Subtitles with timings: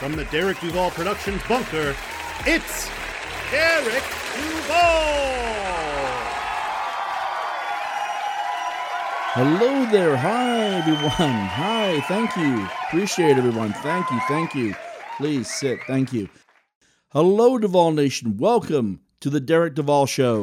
[0.00, 1.94] from the Derek Duval Productions bunker,
[2.46, 2.88] it's
[3.50, 4.02] Derek
[4.34, 5.50] Duval!
[9.34, 10.16] Hello there.
[10.16, 11.10] Hi, everyone.
[11.12, 12.00] Hi.
[12.08, 12.66] Thank you.
[12.86, 13.74] Appreciate everyone.
[13.74, 14.18] Thank you.
[14.26, 14.74] Thank you.
[15.18, 15.80] Please sit.
[15.86, 16.30] Thank you.
[17.10, 18.38] Hello, Duval Nation.
[18.38, 20.42] Welcome to the Derek Duval Show.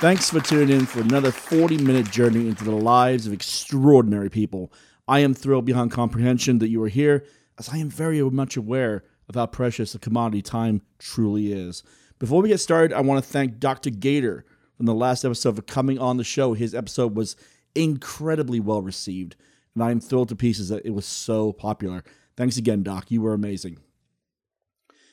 [0.00, 4.70] Thanks for tuning in for another 40 minute journey into the lives of extraordinary people.
[5.10, 7.24] I am thrilled beyond comprehension that you are here,
[7.58, 11.82] as I am very much aware of how precious the commodity time truly is.
[12.20, 13.90] Before we get started, I want to thank Dr.
[13.90, 14.44] Gator
[14.76, 16.54] from the last episode for coming on the show.
[16.54, 17.34] His episode was
[17.74, 19.34] incredibly well received,
[19.74, 22.04] and I am thrilled to pieces that it was so popular.
[22.36, 23.10] Thanks again, Doc.
[23.10, 23.78] You were amazing.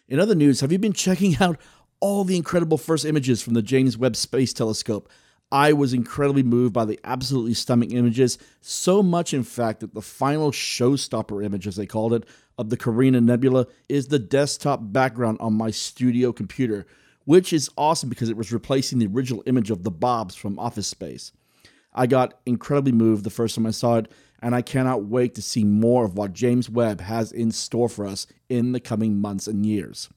[0.08, 1.60] In other news, have you been checking out
[2.02, 5.10] all the incredible first images from the James Webb Space Telescope?
[5.52, 10.02] I was incredibly moved by the absolutely stunning images, so much, in fact, that the
[10.02, 12.26] final showstopper image, as they called it,
[12.58, 16.86] of the Carina Nebula is the desktop background on my studio computer,
[17.24, 20.88] which is awesome because it was replacing the original image of the Bobs from Office
[20.88, 21.32] Space.
[21.94, 25.42] I got incredibly moved the first time I saw it, and I cannot wait to
[25.42, 29.48] see more of what James Webb has in store for us in the coming months
[29.48, 30.10] and years.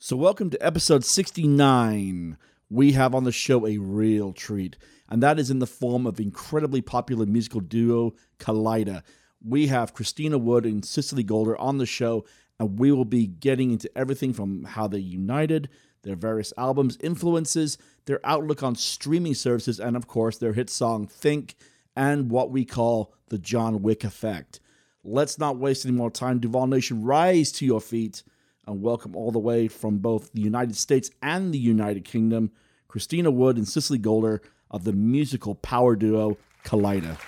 [0.00, 2.36] So, welcome to episode 69.
[2.72, 6.18] We have on the show a real treat, and that is in the form of
[6.18, 9.02] incredibly popular musical duo Kaleida.
[9.44, 12.24] We have Christina Wood and Cicely Goulder on the show,
[12.58, 15.68] and we will be getting into everything from how they united,
[16.02, 21.06] their various albums, influences, their outlook on streaming services, and of course, their hit song
[21.06, 21.56] Think,
[21.94, 24.60] and what we call the John Wick effect.
[25.04, 26.38] Let's not waste any more time.
[26.38, 28.22] Duval Nation, rise to your feet
[28.66, 32.52] and welcome all the way from both the United States and the United Kingdom,
[32.86, 34.40] Christina Wood and Cicely Goulder
[34.70, 37.18] of the musical power duo Kaleida.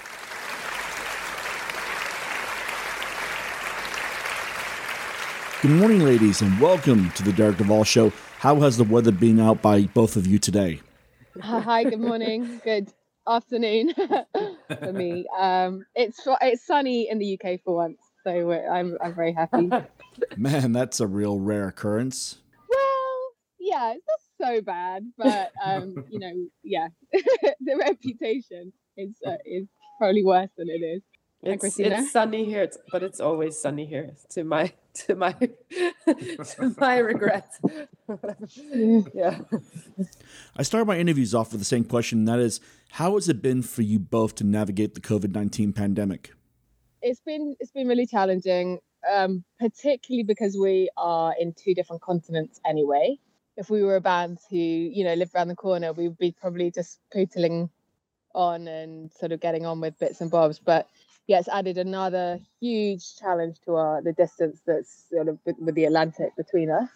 [5.63, 8.13] Good morning, ladies, and welcome to the Derek Duval Show.
[8.39, 10.81] How has the weather been out by both of you today?
[11.41, 12.61] Hi, good morning.
[12.65, 12.93] Good
[13.27, 13.93] afternoon
[14.79, 15.27] for me.
[15.37, 19.71] Um, it's it's sunny in the UK for once, so I'm I'm very happy.
[20.37, 22.39] Man, that's a real rare occurrence.
[22.69, 24.05] Well, yeah, it's
[24.41, 29.69] not so bad, but um, you know, yeah, the reputation is uh, is
[29.99, 31.03] probably worse than it is.
[31.47, 34.15] It's, it's sunny here, it's, but it's always sunny here.
[34.31, 34.73] To my
[35.07, 37.51] to my to my regret.
[39.13, 39.41] yeah.
[40.57, 42.61] I start my interviews off with the same question, and that is,
[42.93, 46.33] how has it been for you both to navigate the COVID nineteen pandemic?
[47.07, 48.81] It's been it's been really challenging,
[49.13, 53.19] um, particularly because we are in two different continents anyway.
[53.59, 56.33] If we were a band who you know lived around the corner, we would be
[56.33, 57.69] probably just pootling
[58.35, 60.89] on and sort of getting on with bits and bobs, but
[61.27, 65.85] yeah, it's added another huge challenge to our the distance that's sort of with, the
[65.85, 66.89] Atlantic between us.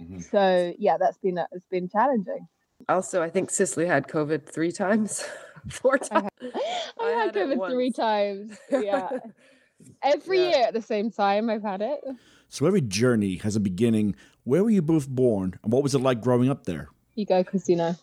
[0.00, 0.20] Mm-hmm.
[0.20, 2.48] So yeah, that's been it's been challenging.
[2.90, 5.24] Also, I think Cicely had COVID three times,
[5.68, 6.28] four times.
[6.42, 6.52] I had,
[7.00, 8.58] I I had, had COVID three times.
[8.70, 9.08] Yeah,
[10.02, 10.48] every yeah.
[10.48, 12.00] year at the same time I've had it.
[12.48, 14.16] So every journey has a beginning.
[14.44, 16.88] Where were you both born, and what was it like growing up there?
[17.14, 17.96] You go, Christina.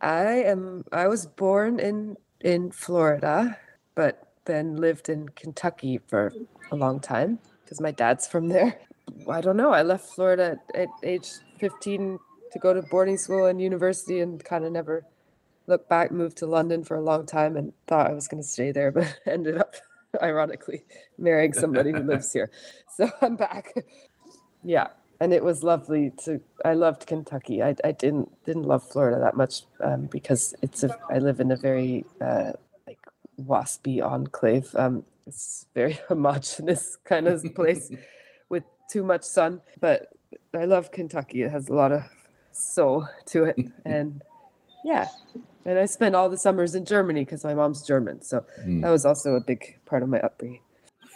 [0.00, 0.84] I am.
[0.92, 3.58] I was born in in Florida,
[3.96, 6.32] but then lived in Kentucky for
[6.70, 8.78] a long time because my dad's from there.
[9.28, 9.72] I don't know.
[9.72, 12.18] I left Florida at age 15
[12.52, 15.04] to go to boarding school and university and kind of never
[15.66, 18.48] looked back, moved to London for a long time and thought I was going to
[18.48, 19.76] stay there, but ended up
[20.22, 20.84] ironically
[21.18, 22.50] marrying somebody who lives here.
[22.96, 23.74] So I'm back.
[24.64, 24.88] Yeah.
[25.20, 27.62] And it was lovely to, I loved Kentucky.
[27.62, 31.52] I, I didn't, didn't love Florida that much um, because it's a, I live in
[31.52, 32.54] a very uh,
[33.40, 34.74] waspy enclave.
[34.74, 37.92] Um, it's very homogenous kind of place
[38.48, 39.60] with too much sun.
[39.80, 40.08] But
[40.52, 41.42] I love Kentucky.
[41.42, 42.02] It has a lot of
[42.58, 44.22] soul to it, and
[44.84, 45.08] yeah.
[45.64, 48.80] And I spent all the summers in Germany because my mom's German, so mm.
[48.82, 50.60] that was also a big part of my upbringing.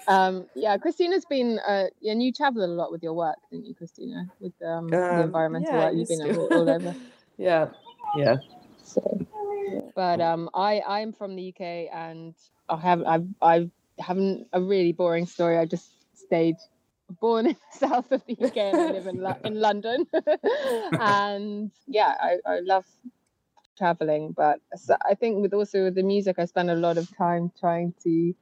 [0.08, 3.74] Um, yeah, Christina's been, uh, and you travel a lot with your work, didn't you,
[3.74, 4.26] Christina?
[4.40, 6.94] With um, um, the environmental yeah, work, you've been all, all over.
[7.38, 7.68] yeah,
[8.16, 8.36] yeah.
[8.82, 9.26] So
[9.94, 12.34] but um, I I'm from the UK and
[12.68, 15.58] I have I've I haven't a really boring story.
[15.58, 16.56] I just stayed
[17.20, 20.06] born in the south of the UK and I live in Lo- in London.
[20.98, 22.86] and yeah, I, I love
[23.76, 24.60] traveling, but
[25.04, 28.34] I think with also with the music, I spend a lot of time trying to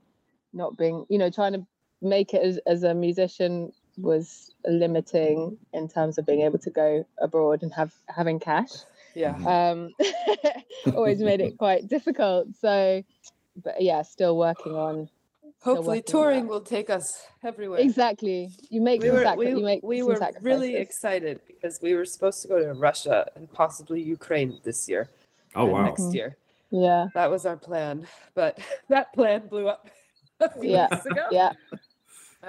[0.52, 1.67] not being, you know, trying to
[2.02, 7.06] make it as, as a musician was limiting in terms of being able to go
[7.20, 8.70] abroad and have having cash.
[9.14, 9.37] Yeah.
[9.44, 9.90] Um,
[10.94, 12.49] always made it quite difficult.
[12.61, 13.02] So,
[13.62, 15.08] but yeah, still working on
[15.62, 17.81] Hopefully, working touring will take us everywhere.
[17.81, 18.51] exactly.
[18.71, 20.43] You make We were sacri- we, you make we were sacrifices.
[20.43, 25.11] really excited because we were supposed to go to Russia and possibly Ukraine this year.
[25.55, 25.85] Oh wow.
[25.85, 26.37] Next year,
[26.71, 28.59] yeah, that was our plan, but
[28.89, 29.91] that plan blew up
[30.41, 31.27] a few Yeah, weeks ago.
[31.31, 31.53] yeah.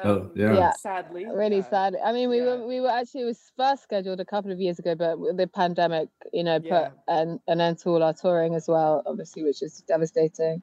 [0.06, 0.54] Oh, yeah.
[0.54, 0.72] Yeah.
[0.72, 1.98] Sadly, really uh, sad.
[2.06, 2.46] I mean, we yeah.
[2.46, 5.48] were we were actually it was first scheduled a couple of years ago, but the
[5.48, 6.90] pandemic, you know, put Yeah.
[7.10, 10.62] an an end to all our touring as well, obviously, which is devastating.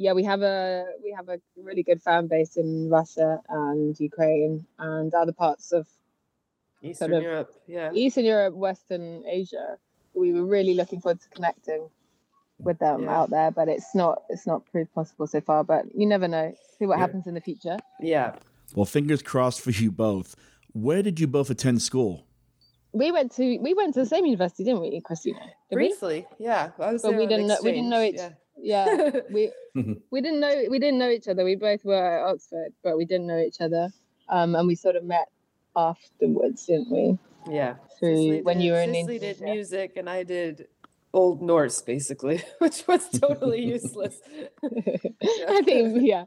[0.00, 4.64] Yeah, we have a we have a really good fan base in Russia and Ukraine
[4.78, 5.88] and other parts of
[6.82, 7.50] Eastern of- Europe.
[7.66, 7.90] Yeah.
[7.92, 9.76] Eastern Europe, Western Asia.
[10.14, 11.82] We were really looking forward to connecting
[12.60, 13.16] with them Yeah.
[13.18, 15.64] out there, but it's not it's not proved possible so far.
[15.64, 16.54] But you never know.
[16.78, 17.06] See what Yeah.
[17.06, 17.78] happens in the future.
[18.00, 18.36] Yeah.
[18.76, 20.36] Well, fingers crossed for you both.
[20.74, 22.24] Where did you both attend school?
[22.92, 25.40] We went to we went to the same university, didn't we, Christina?
[25.40, 25.74] Did we?
[25.88, 26.70] Briefly, yeah.
[26.78, 28.36] I was But we didn't know- we didn't know exchange, Yeah,
[29.30, 30.00] we Mhm.
[30.10, 31.44] we didn't know we didn't know each other.
[31.44, 33.90] We both were at Oxford, but we didn't know each other.
[34.28, 35.28] Um, and we sort of met
[35.76, 37.18] afterwards, didn't we?
[37.46, 37.54] Yeah.
[37.54, 37.74] yeah.
[37.98, 40.68] Through Cicely when did- you were in Cicely did music and I did
[41.14, 44.20] Old Norse, basically, which was totally useless.
[44.62, 46.24] I think yeah,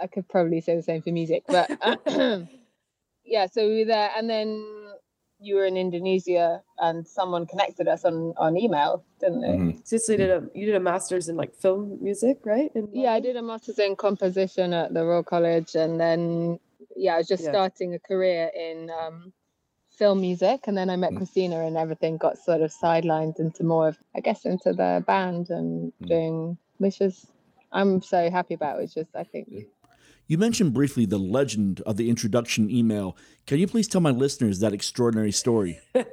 [0.00, 1.68] I could probably say the same for music, but
[3.24, 3.46] yeah.
[3.46, 4.64] So we were there, and then
[5.42, 9.48] you were in Indonesia, and someone connected us on on email, didn't they?
[9.58, 9.86] Mhm.
[9.86, 12.70] Cicely did a you did a master's in like film music, right?
[12.74, 16.58] In Yeah, I did a master's in composition at the Royal College, and then
[16.96, 17.50] yeah, I was just Yeah.
[17.52, 19.32] starting a career in um,
[19.90, 21.16] film music, and then I met Mm.
[21.18, 25.50] Christina, and everything got sort of sidelined into more of, I guess, into the band
[25.50, 26.06] and Mm.
[26.08, 27.26] doing, which is
[27.72, 28.78] I'm so happy about.
[28.78, 29.48] Which is, I think,
[30.32, 33.18] You mentioned briefly the legend of the introduction email.
[33.46, 35.78] Can you please tell my listeners that extraordinary story?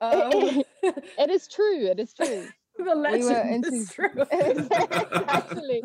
[0.00, 1.86] Um, it is true.
[1.86, 2.46] It is true.
[2.78, 4.08] the legend into- is true.
[5.28, 5.82] Actually.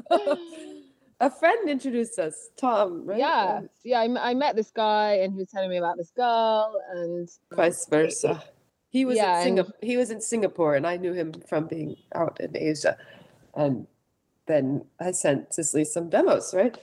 [1.19, 3.17] a friend introduced us, Tom, right?
[3.19, 3.99] Yeah, And yeah.
[3.99, 7.27] I, m- I met this guy, and he was telling me about this girl, and
[7.51, 8.43] vice versa.
[8.89, 9.73] He was Yeah, in and- Singapore.
[9.81, 12.95] He was in Singapore, and I knew him from being out in Asia.
[13.55, 13.87] And
[14.45, 16.77] then I sent Cicely some demos, right?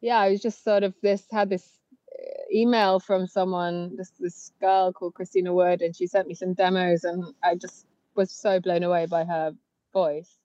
[0.00, 1.68] Yeah, I was just sort of this had this
[2.12, 6.54] uh, email from someone, this this girl called Christina Wood, and she sent me some
[6.54, 9.52] demos, and I just was so blown away by her
[9.92, 10.36] voice.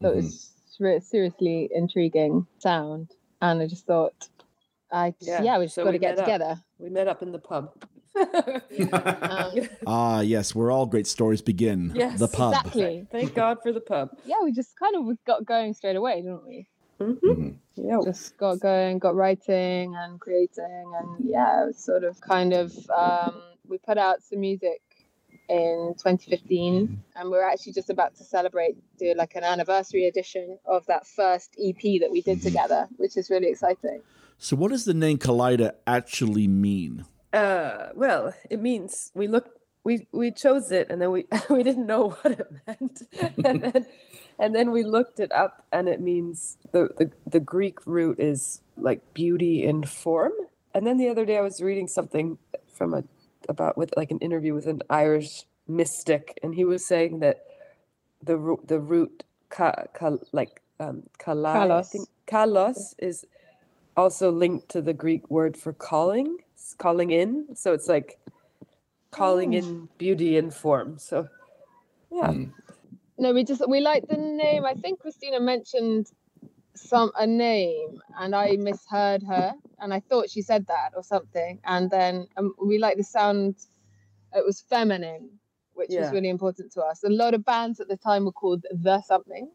[0.00, 0.50] So it was
[0.80, 3.10] re- seriously intriguing sound,
[3.40, 4.28] and I just thought,
[4.90, 6.24] I Yeah, yeah, we just so got to get met up.
[6.26, 6.60] together.
[6.78, 7.72] We met up in the pub.
[9.22, 9.52] Um,
[9.86, 11.92] Ah, yes, where all great stories begin.
[11.94, 12.54] Yes, the pub.
[12.54, 13.06] exactly.
[13.10, 14.10] Thank God for the pub.
[14.24, 16.68] Yeah, we just kind of got going straight away, didn't we?
[16.98, 17.54] hmm Mhm.
[17.74, 17.98] Yeah.
[18.04, 22.72] just got going, got writing and creating, and yeah, it was sort of kind of
[22.90, 24.82] um, we put out some music
[25.48, 30.84] in 2015, and we're actually just about to celebrate, do like an anniversary edition of
[30.86, 34.00] that first EP that we did together, which is really exciting.
[34.38, 37.06] So, what does the name Kaleida actually mean?
[37.32, 41.86] Uh, well, it means we look we we chose it and then we we didn't
[41.86, 43.02] know what it meant.
[43.44, 43.86] and then
[44.38, 48.62] and then we looked it up and it means the, the the Greek root is
[48.76, 50.32] like beauty in form.
[50.74, 52.38] And then the other day I was reading something
[52.72, 53.04] from a
[53.48, 57.44] about with like an interview with an Irish mystic and he was saying that
[58.22, 61.90] the root the root ka, ka, like um kalai, I Kalos.
[61.92, 63.26] think kalos is
[63.96, 66.38] also linked to the Greek word for calling,
[66.78, 67.46] calling in.
[67.56, 68.18] So it's like
[69.12, 69.58] calling Oh.
[69.58, 70.98] in beauty and form.
[70.98, 71.28] So
[72.10, 72.52] yeah, Mm.
[73.18, 74.64] No, we just we like the name.
[74.64, 76.10] I think Christina mentioned
[76.74, 81.60] some a name, and I misheard her, and I thought she said that or something.
[81.64, 83.56] And then um, we like the sound.
[84.34, 85.30] It was feminine,
[85.74, 86.00] which Yeah.
[86.00, 87.04] was really important to us.
[87.04, 89.50] A lot of bands at the time were called the something.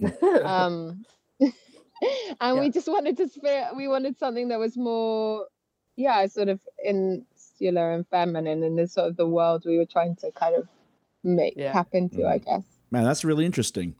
[0.44, 1.04] Um,
[2.40, 5.46] and we just wanted to spare, we wanted something that was more,
[5.96, 6.60] yeah, sort of
[7.60, 10.68] insular and feminine in the sort of the world we were trying to kind of
[11.24, 11.72] make Yeah.
[11.72, 12.44] tap into, I mm.
[12.44, 12.64] guess.
[12.90, 13.94] Man, that's really interesting.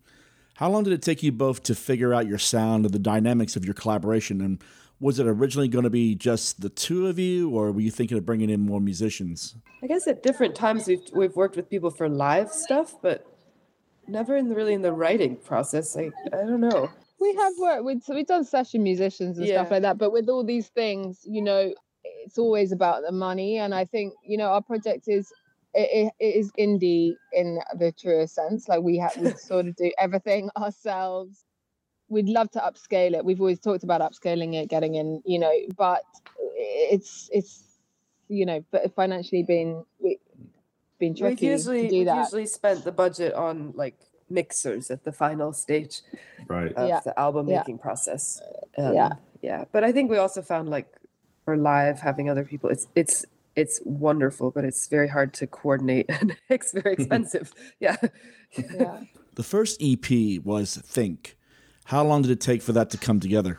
[0.54, 3.54] How long did it take you both to figure out your sound and the dynamics
[3.54, 4.40] of your collaboration?
[4.40, 4.62] And
[4.98, 8.18] was it originally going to be just the two of you, or were you thinking
[8.18, 9.54] of bringing in more musicians?
[9.82, 13.24] I guess at different times we've we've worked with people for live stuff, but
[14.08, 15.96] never in the, really in the writing process.
[15.96, 16.90] I I don't know.
[17.20, 20.28] we have worked with so we've done session musicians and stuff like that but with
[20.28, 21.74] all these things you know
[22.24, 25.32] it's always about the money and i think you know our project is
[25.74, 29.90] it, it is indie in the truest sense like we have we sort of do
[29.98, 31.44] everything ourselves
[32.08, 35.52] we'd love to upscale it we've always talked about upscaling it getting in you know
[35.76, 36.02] but
[36.56, 37.64] it's it's
[38.28, 40.18] you know but financially being we
[40.98, 43.96] been We've tricky usually to do we've that usually spent the budget on like
[44.30, 46.02] mixers at the final stage
[46.48, 46.72] Right.
[46.72, 47.00] of Yeah.
[47.00, 47.58] the album Yeah.
[47.58, 48.42] making process.
[48.76, 49.06] Yeah.
[49.06, 49.64] Um, yeah.
[49.72, 50.88] But I think we also found like
[51.48, 53.24] for live having other people, it's it's
[53.56, 57.54] it's wonderful, but it's very hard to coordinate and it's very expensive.
[57.80, 57.96] yeah.
[58.78, 59.00] yeah
[59.36, 61.38] The first EP was Think.
[61.84, 63.58] How long did it take for that to come together?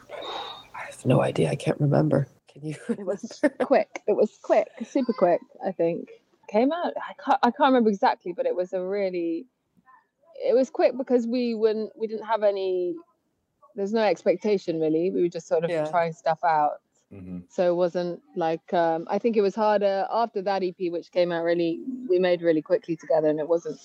[0.76, 1.50] I have no idea.
[1.50, 2.28] I can't remember.
[2.54, 4.04] Can you it was quick.
[4.06, 5.42] It was quick, super quick.
[5.66, 6.10] I think
[6.48, 6.94] came out.
[6.98, 7.40] I can't.
[7.42, 9.48] I can't remember exactly, but it was a really.
[10.48, 11.92] It was quick because we wouldn't.
[11.98, 12.94] We didn't have any.
[13.76, 15.10] There's no expectation really.
[15.10, 15.86] We were just sort of Yeah.
[15.90, 16.74] trying stuff out.
[17.14, 17.40] Mm-hmm.
[17.50, 18.74] So it wasn't like.
[18.74, 21.80] Um, I think it was harder after that EP, which came out really.
[22.08, 23.80] We made really quickly together, and it wasn't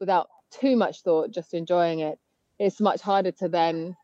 [0.00, 2.18] without too much thought, just enjoying it.
[2.58, 3.96] It's much harder to then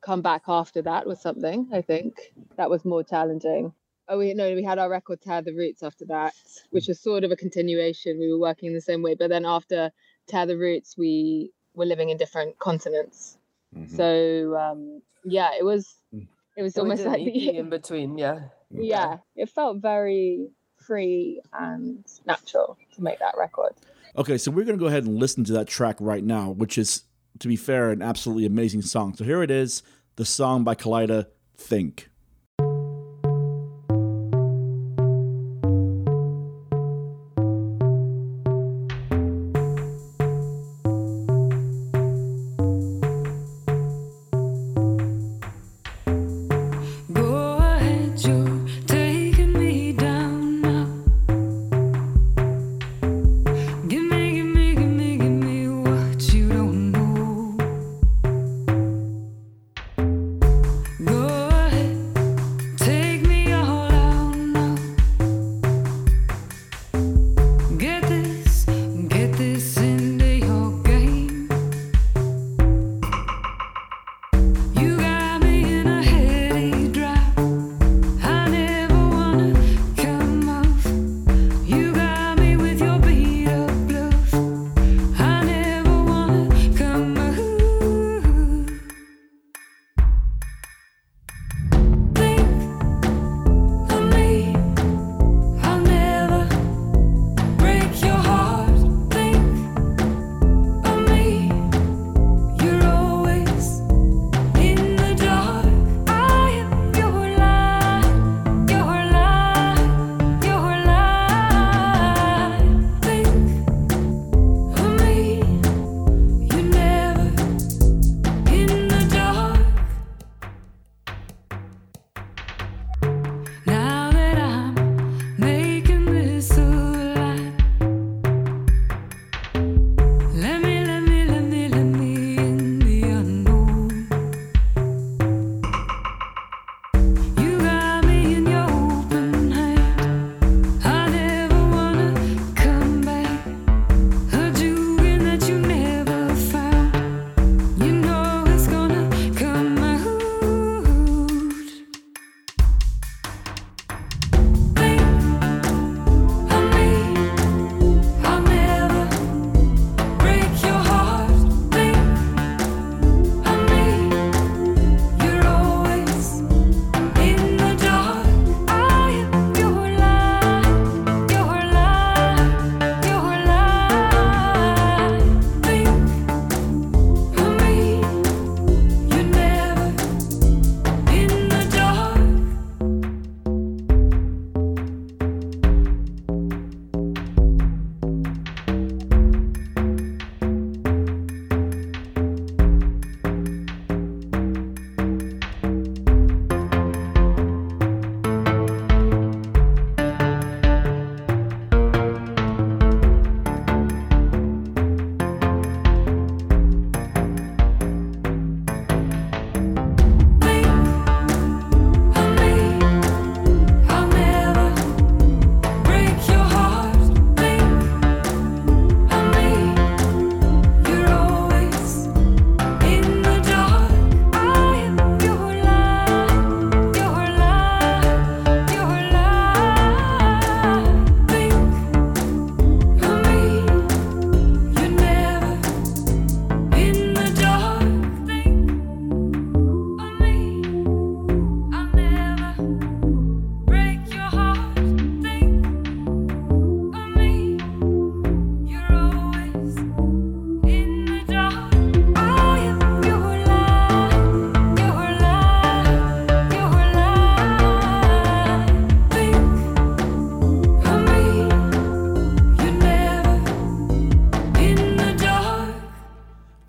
[0.00, 1.68] come back after that with something.
[1.72, 3.72] I think that was more challenging.
[4.08, 6.34] Oh, we no, we had our record Tear the Roots after that,
[6.70, 8.18] which was sort of a continuation.
[8.18, 9.90] We were working the same way, but then after
[10.28, 13.38] Tear the Roots, we were living in different continents.
[13.76, 13.96] Mm-hmm.
[13.96, 15.94] So um, yeah, it was
[16.58, 18.40] it was So almost like the, in between, yeah.
[18.70, 23.74] yeah, it felt very free and natural to make that record.
[24.16, 26.76] Okay, so we're going to go ahead and listen to that track right now, which
[26.76, 27.04] is,
[27.38, 29.14] to be fair, an absolutely amazing song.
[29.14, 29.84] So here it is
[30.16, 32.10] the song by Kaleida, Think.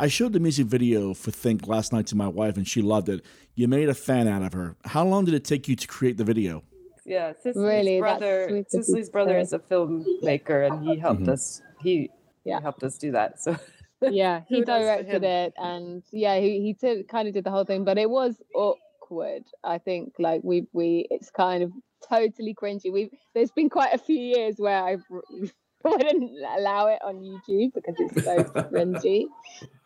[0.10, 3.24] Showed the music video for Think last night to my wife, and she loved it.
[3.56, 4.75] You made a fan out of her.
[4.86, 6.63] How long did it take you to create the video?
[7.06, 8.48] Yeah, Cicely's Really, that's brother.
[8.50, 11.30] sweet Cicely's brother is a filmmaker, and he helped Mhm.
[11.30, 11.62] us.
[11.82, 12.10] He,
[12.44, 12.58] Yeah.
[12.58, 13.39] he helped us do that.
[13.42, 13.58] So
[14.01, 17.84] yeah he directed it and yeah he, he did, kind of did the whole thing
[17.84, 21.72] but it was awkward i think like we we it's kind of
[22.08, 24.96] totally cringy we've there's been quite a few years where i
[25.84, 29.26] wouldn't allow it on youtube because it's so cringy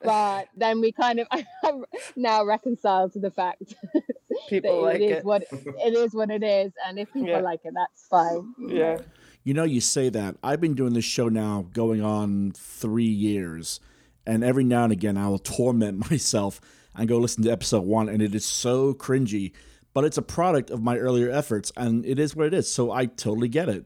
[0.01, 1.27] but then we kind of
[1.63, 1.85] I'm
[2.15, 4.03] now reconciled to the fact that
[4.49, 5.25] people like it is it.
[5.25, 7.39] what it is what it is and if people Yeah.
[7.39, 8.97] like it that's fine yeah.
[9.45, 10.37] You know, you say that.
[10.41, 13.81] I've been doing this show now going on three years,
[14.25, 16.61] and every now and again I will torment myself
[16.95, 19.51] and go listen to episode one, and it is so cringy.
[19.93, 22.71] But it's a product of my earlier efforts, and it is what it is.
[22.71, 23.83] So I totally get it.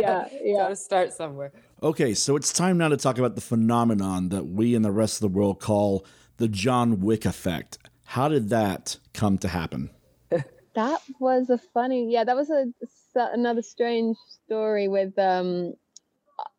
[0.00, 1.52] Yeah yeah Gotta start somewhere.
[1.82, 5.16] Okay, so it's time now to talk about the phenomenon that we and the rest
[5.16, 6.04] of the world call
[6.36, 7.78] the John Wick effect.
[8.04, 9.90] How did that come to happen?
[10.74, 15.74] That was a funny, yeah, that was a s- another strange story with um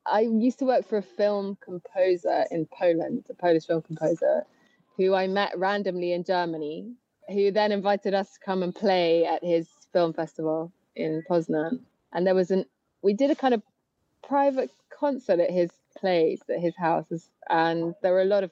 [0.06, 4.46] I used to work for a film composer in Poland, a Polish film composer
[4.98, 6.94] who I met randomly in Germany,
[7.30, 11.80] who then invited us to come and play at his film festival in Poznan.
[12.14, 12.66] And there was an
[13.02, 13.62] we did a kind of
[14.28, 18.52] private concert at his place, at his house, and there were a lot of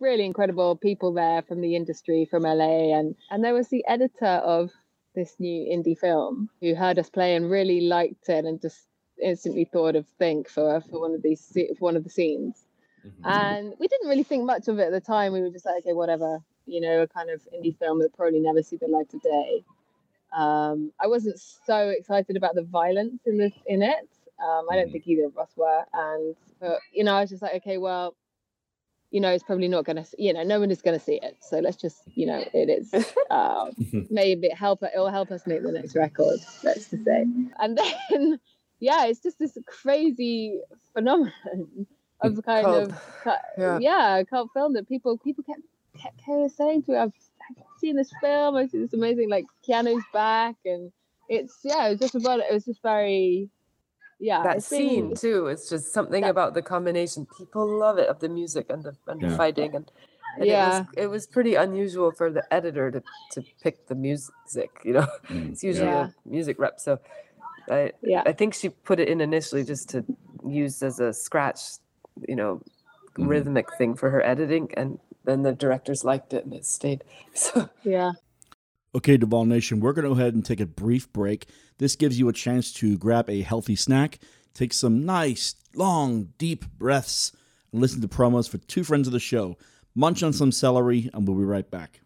[0.00, 4.26] really incredible people there from the industry from LA and and there was the editor
[4.26, 4.70] of
[5.14, 8.86] this new indie film who heard us play and really liked it and just
[9.22, 12.66] instantly thought of think for for one of these one of the scenes.
[13.06, 13.24] Mm-hmm.
[13.24, 15.32] And we didn't really think much of it at the time.
[15.32, 18.40] We were just like okay whatever you know a kind of indie film that probably
[18.40, 19.64] never see the light of day
[20.36, 24.08] um i wasn't so excited about the violence in this in it
[24.44, 24.92] um i don't Mhm.
[24.92, 28.14] think either of us were and but you know i was just like okay well
[29.12, 31.20] you know, it's probably not going to, you know, no one is going to see
[31.22, 31.36] it.
[31.40, 32.92] So let's just, you know, it is.
[33.30, 33.70] Uh,
[34.10, 36.40] maybe it help it will help us make the next record.
[36.64, 37.24] Let's just say,
[37.60, 38.40] and then,
[38.80, 40.60] yeah, it's just this crazy
[40.92, 41.86] phenomenon
[42.20, 42.90] of kind Cult.
[42.90, 42.98] of,
[43.56, 43.78] Yeah.
[43.78, 45.60] yeah, a cult film that people people kept
[46.02, 47.12] kept kind of saying to me, I've,
[47.50, 48.56] I've seen this film.
[48.56, 50.90] I see this amazing, like Keanu's back, and
[51.28, 53.48] it's yeah, it was just about it was just very,
[54.18, 55.46] yeah, that it's been- scene too.
[55.48, 57.26] It's just something That- about the combination.
[57.38, 59.90] People love it of the music and the and the fighting and.
[60.38, 60.66] and Yeah.
[60.66, 64.92] it was, it was pretty unusual for the editor to, to pick the music, you
[64.92, 65.06] know.
[65.28, 66.10] Mm, It's usually Yeah.
[66.26, 66.78] a music rep.
[66.78, 66.98] So
[67.70, 68.22] I Yeah.
[68.26, 70.04] I think she put it in initially just to
[70.46, 71.60] use as a scratch,
[72.28, 72.60] you know,
[73.16, 73.28] Mhm.
[73.28, 77.04] rhythmic thing for her editing and then the directors liked it and it stayed.
[77.34, 78.12] So yeah.
[78.94, 81.44] Okay, Duval Nation, we're going to go ahead and take a brief break.
[81.76, 84.18] This gives you a chance to grab a healthy snack,
[84.54, 87.32] take some nice, long, deep breaths,
[87.72, 89.58] and listen to promos for two friends of the show.
[89.94, 92.00] Munch on some celery, and we'll be right back.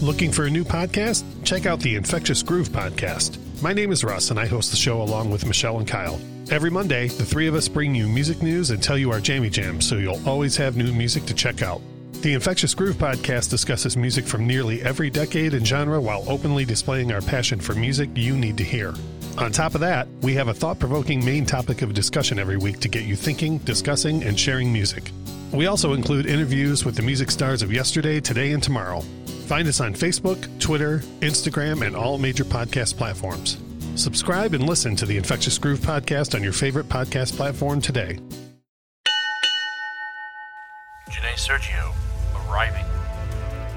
[0.00, 1.22] Looking for a new podcast?
[1.44, 3.38] Check out the Infectious Groove podcast.
[3.62, 6.18] My name is Russ, and I host the show along with Michelle and Kyle.
[6.50, 9.50] Every Monday, the three of us bring you music news and tell you our jammy
[9.50, 11.80] jams so you'll always have new music to check out.
[12.20, 17.10] The Infectious Groove podcast discusses music from nearly every decade and genre while openly displaying
[17.10, 18.94] our passion for music you need to hear.
[19.38, 22.78] On top of that, we have a thought provoking main topic of discussion every week
[22.80, 25.10] to get you thinking, discussing, and sharing music.
[25.52, 29.00] We also include interviews with the music stars of yesterday, today, and tomorrow.
[29.46, 33.58] Find us on Facebook, Twitter, Instagram, and all major podcast platforms.
[33.96, 38.18] Subscribe and listen to the Infectious Groove podcast on your favorite podcast platform today.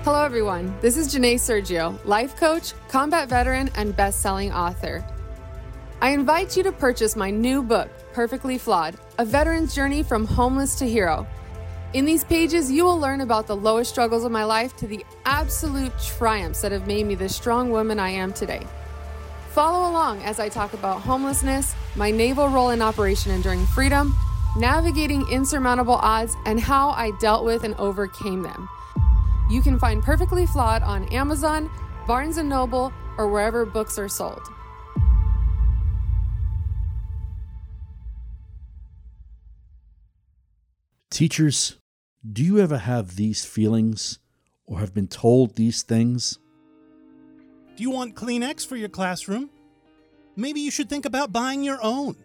[0.06, 0.72] Hello, everyone.
[0.82, 5.04] This is Janae Sergio, life coach, combat veteran, and best selling author.
[6.00, 10.76] I invite you to purchase my new book, Perfectly Flawed A Veteran's Journey from Homeless
[10.76, 11.26] to Hero.
[11.94, 15.04] In these pages, you will learn about the lowest struggles of my life to the
[15.26, 18.68] absolute triumphs that have made me the strong woman I am today.
[19.54, 24.16] Follow along as I talk about homelessness, my naval role in Operation Enduring Freedom,
[24.56, 28.70] navigating insurmountable odds, and how I dealt with and overcame them.
[29.50, 31.70] You can find Perfectly Flawed on Amazon,
[32.08, 34.42] Barnes & Noble, or wherever books are sold.
[41.12, 41.78] Teachers,
[42.30, 44.20] do you ever have these feelings
[44.66, 46.40] or have been told these things?
[47.78, 49.50] Do you want Kleenex for your classroom?
[50.36, 52.18] Maybe you should think about buying your own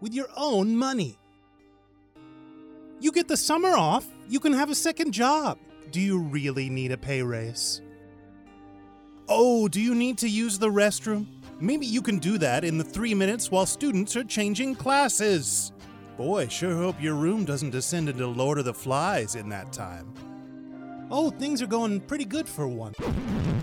[0.00, 1.18] with your own money.
[2.98, 5.58] You get the summer off, you can have a second job.
[5.96, 7.80] Do you really need a pay raise?
[9.30, 11.24] Oh, do you need to use the restroom?
[11.58, 15.72] Maybe you can do that in the three minutes while students are changing classes.
[16.18, 20.12] Boy, sure hope your room doesn't descend into Lord of the Flies in that time.
[21.10, 22.92] Oh, things are going pretty good for one.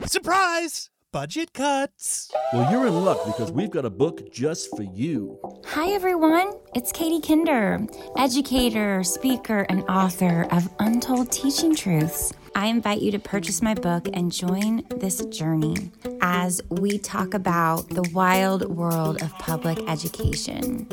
[0.08, 0.90] Surprise!
[1.14, 2.32] Budget cuts!
[2.54, 5.38] Well, you're in luck because we've got a book just for you.
[5.64, 6.54] Hi, everyone.
[6.74, 7.86] It's Katie Kinder,
[8.18, 12.34] educator, speaker, and author of Untold Teaching Truths.
[12.56, 17.90] I invite you to purchase my book and join this journey as we talk about
[17.90, 20.86] the wild world of public education.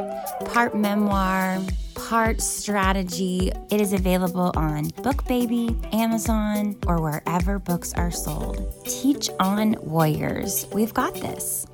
[0.46, 1.60] Part memoir,
[1.94, 3.52] part strategy.
[3.70, 8.72] It is available on BookBaby, Amazon, or wherever books are sold.
[8.86, 10.66] Teach on Warriors.
[10.72, 11.66] We've got this.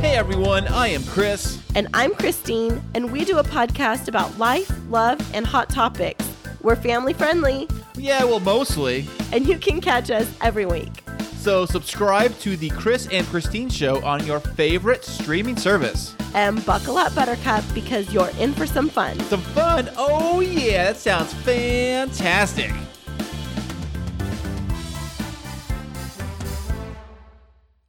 [0.00, 1.60] Hey everyone, I am Chris.
[1.74, 6.37] And I'm Christine, and we do a podcast about life, love, and hot topics.
[6.60, 7.68] We're family friendly.
[7.96, 9.06] Yeah, well, mostly.
[9.32, 11.04] And you can catch us every week.
[11.36, 16.14] So subscribe to the Chris and Christine Show on your favorite streaming service.
[16.34, 19.18] And buckle up, Buttercup, because you're in for some fun.
[19.20, 19.88] Some fun?
[19.96, 22.72] Oh, yeah, that sounds fantastic.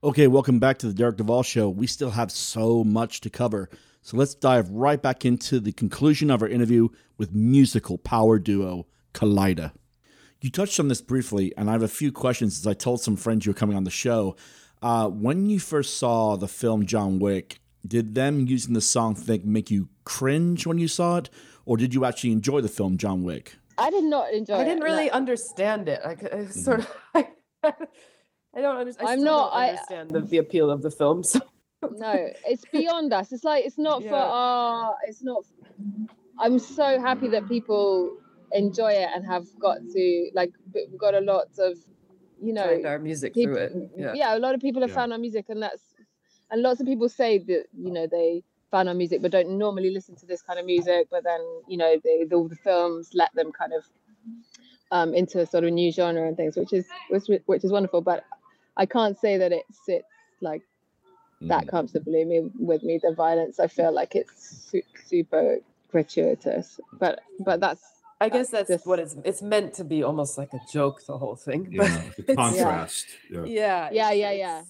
[0.04, 1.70] Okay, welcome back to the Derek Duval Show.
[1.70, 3.70] We still have so much to cover.
[4.02, 6.88] So let's dive right back into the conclusion of our interview
[7.20, 9.74] with musical power duo Kaleida.
[10.42, 13.18] You touched on this briefly, and I have a few questions as I told some
[13.18, 14.36] friends you were coming on the show.
[14.82, 19.44] Uh, when you first saw the film John Wick, did them using the song Think
[19.44, 21.30] make you cringe when you saw it,
[21.66, 23.58] or did you actually enjoy the film John Wick?
[23.78, 25.12] I did not enjoy I didn't really no.
[25.12, 26.00] understand it.
[26.06, 26.96] I, c- I sort of.
[28.56, 29.10] I don't understand.
[29.10, 31.24] I I'm not- don't I- understand the, the appeal of the film.
[31.24, 31.40] So.
[31.92, 33.32] no, it's beyond us.
[33.32, 34.24] It's like it's not for Yeah.
[34.24, 34.96] our.
[35.08, 35.44] It's not.
[36.40, 38.18] I'm so happy that people
[38.54, 41.78] enjoy it and have got to like b- got a lot of,
[42.42, 43.74] you know, Find our music peop- through it.
[43.98, 44.36] Yeah.
[44.38, 44.96] a lot of people have Yeah.
[44.96, 45.84] found our music, and that's
[46.52, 49.92] and lots of people say that you know they found our music but don't normally
[49.92, 51.08] listen to this kind of music.
[51.12, 53.84] But then you know they, the, the films let them kind of
[54.92, 58.02] um, into a sort of new genre and things, which is which, which is wonderful.
[58.02, 58.24] But
[58.78, 60.08] I can't say that it sits
[60.42, 60.64] like
[61.42, 63.00] that comfortably me with me.
[63.02, 65.58] The violence, I feel like it's su- super
[65.92, 67.84] gratuitous, but but that's
[68.22, 69.16] I guess uh, that's what it's.
[69.24, 71.74] It's meant to be almost like a joke, the whole thing.
[71.78, 73.06] but Yeah, the contrast.
[73.30, 73.44] Yeah.
[73.46, 73.90] Yeah.
[73.92, 74.62] yeah, it's- yeah, yeah.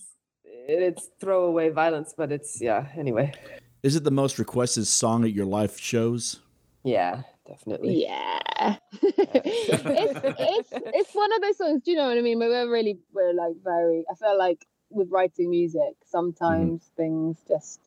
[0.44, 2.88] It's, it's throwaway violence, but it's yeah.
[2.96, 3.34] Anyway.
[3.82, 6.42] Is it the most requested song at your live shows?
[6.84, 8.04] Yeah, definitely.
[8.04, 8.76] Yeah.
[9.02, 12.40] it's, it's it's one of those songs, do you know what I mean?
[12.40, 16.96] Where we're really we're like very I feel like with writing music, sometimes mm-hmm.
[16.96, 17.80] things just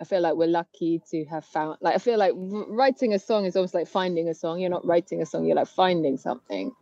[0.00, 3.44] I feel like we're lucky to have found like I feel like writing a song
[3.46, 4.60] is almost like finding a song.
[4.60, 6.72] You're not writing a song, you're like finding something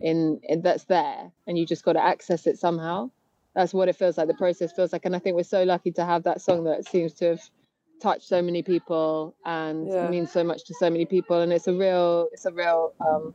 [0.00, 3.10] in, in that's there and you just got to access it somehow.
[3.54, 4.28] That's what it feels like.
[4.28, 6.86] The process feels like, and I think we're so lucky to have that song that
[6.86, 7.40] seems to have
[8.00, 10.10] touched so many people and Yeah.
[10.10, 11.40] means so much to so many people.
[11.40, 13.34] And it's a real, it's a real um,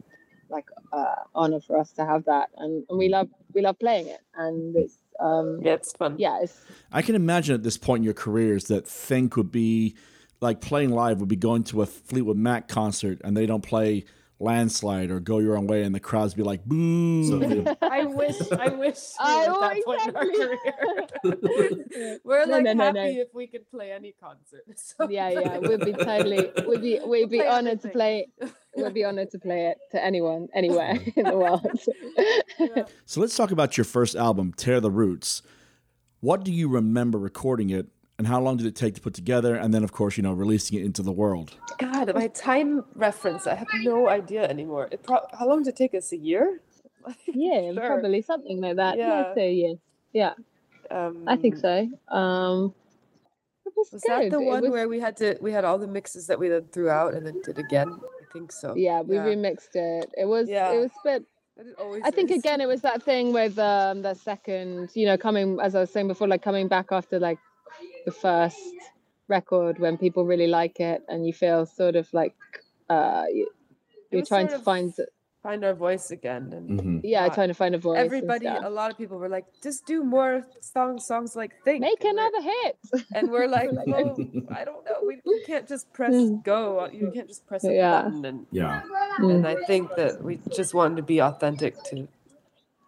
[0.49, 4.07] like uh, honor for us to have that, and, and we love we love playing
[4.07, 6.15] it, and it's um, yeah, it's fun.
[6.17, 6.59] Yeah, it's
[6.91, 9.95] I can imagine at this point in your careers that Think would be
[10.41, 14.05] like playing live would be going to a Fleetwood Mac concert and they don't play
[14.39, 17.65] Landslide or Go Your Own Way and the crowds be like, boo.
[17.81, 18.35] I wish.
[18.51, 18.97] I wish.
[19.19, 22.19] I were at that know, point in our career.
[22.23, 23.21] We're No, like no, no, happy no.
[23.21, 24.63] if we could play any concert.
[24.75, 25.57] So yeah, yeah.
[25.57, 28.27] We'd be totally, we'd be, we'd be Play honored to play.
[28.75, 31.65] We'd be honored to play it to anyone, anywhere in the world.
[33.05, 35.41] So let's talk about your first album, Tear the Roots.
[36.19, 37.87] What do you remember recording it
[38.17, 39.55] and how long did it take to put together?
[39.55, 41.55] And then, of course, you know, releasing it into the world.
[41.77, 44.87] God, my time reference, I have no idea anymore.
[44.91, 46.11] It pro- how long did it take us?
[46.11, 46.61] A year?
[47.27, 47.87] yeah, Sure.
[47.87, 48.97] probably something like that.
[48.97, 49.33] Yeah, Yeah.
[49.35, 49.73] so yeah,
[50.13, 50.33] yeah.
[50.89, 51.87] Um, I think so.
[52.09, 52.73] Um,
[53.75, 55.87] was, Was that the It one was- where we had to we had all the
[55.87, 57.89] mixes that we then threw out and then did again?
[57.91, 58.73] I think so.
[58.75, 60.09] Yeah, we remixed it.
[60.17, 60.71] It was Yeah.
[60.73, 61.23] it was a bit
[61.55, 62.39] But it always I think is.
[62.39, 65.91] again it was that thing with um the second, you know, coming as I was
[65.91, 67.37] saying before, like coming back after like
[68.05, 68.57] the first
[69.27, 72.35] record when people really like it and you feel sort of like
[72.89, 73.49] uh you,
[74.11, 74.93] you're trying to find
[75.43, 77.97] find our voice again and yeah, trying to find a voice.
[77.99, 82.03] everybody a lot of people were like just do more songs songs like think make
[82.03, 82.77] and another hit.
[83.13, 84.15] and we're like Like- well
[84.59, 86.13] i don't know we, we can't just press
[86.43, 88.01] go you can't just press a Yeah.
[88.03, 88.81] button and Yeah.
[89.19, 92.07] and i think that we just wanted to be authentic to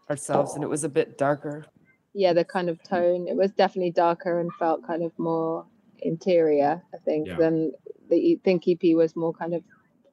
[0.10, 1.66] ourselves and it was a bit darker
[2.20, 3.28] yeah, the kind of tone.
[3.30, 5.66] It was definitely darker and felt kind of more
[6.00, 7.38] interior, I think, Yeah.
[7.38, 7.72] than
[8.10, 9.64] the Think EP was more kind of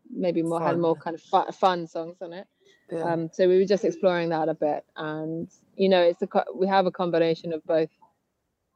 [0.09, 2.47] maybe more had more kind of fun, fun songs on it.
[2.93, 3.01] Yeah.
[3.01, 6.69] Um, so we were just exploring that a bit, and you know, it's a we
[6.69, 7.91] have a combination of both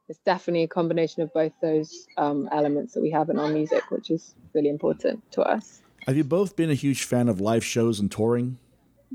[0.09, 3.89] it's definitely a combination of both those um, elements that we have in our music,
[3.91, 5.81] which is really important to us.
[6.05, 8.57] Have you both been a huge fan of live shows and touring?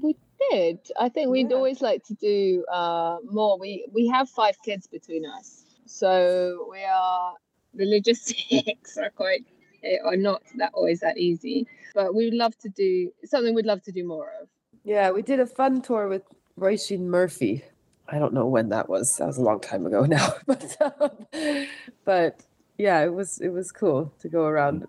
[0.00, 0.16] We
[0.51, 0.79] did.
[0.99, 3.59] I think we'd always like to do uh, more.
[3.59, 7.35] We we have five kids between us, so we are
[7.75, 9.44] the logistics are quite
[9.85, 11.66] eh, are not that always that easy.
[11.94, 13.55] But we'd love to do something.
[13.55, 14.49] We'd love to do more of.
[14.85, 16.22] Yeah, we did a fun tour with
[16.59, 17.64] Roisin Murphy.
[18.09, 19.16] I don't know when that was.
[19.16, 20.35] That was a long time ago now.
[20.46, 21.66] but um,
[22.05, 22.44] but
[22.79, 24.87] yeah, it was it was cool to go around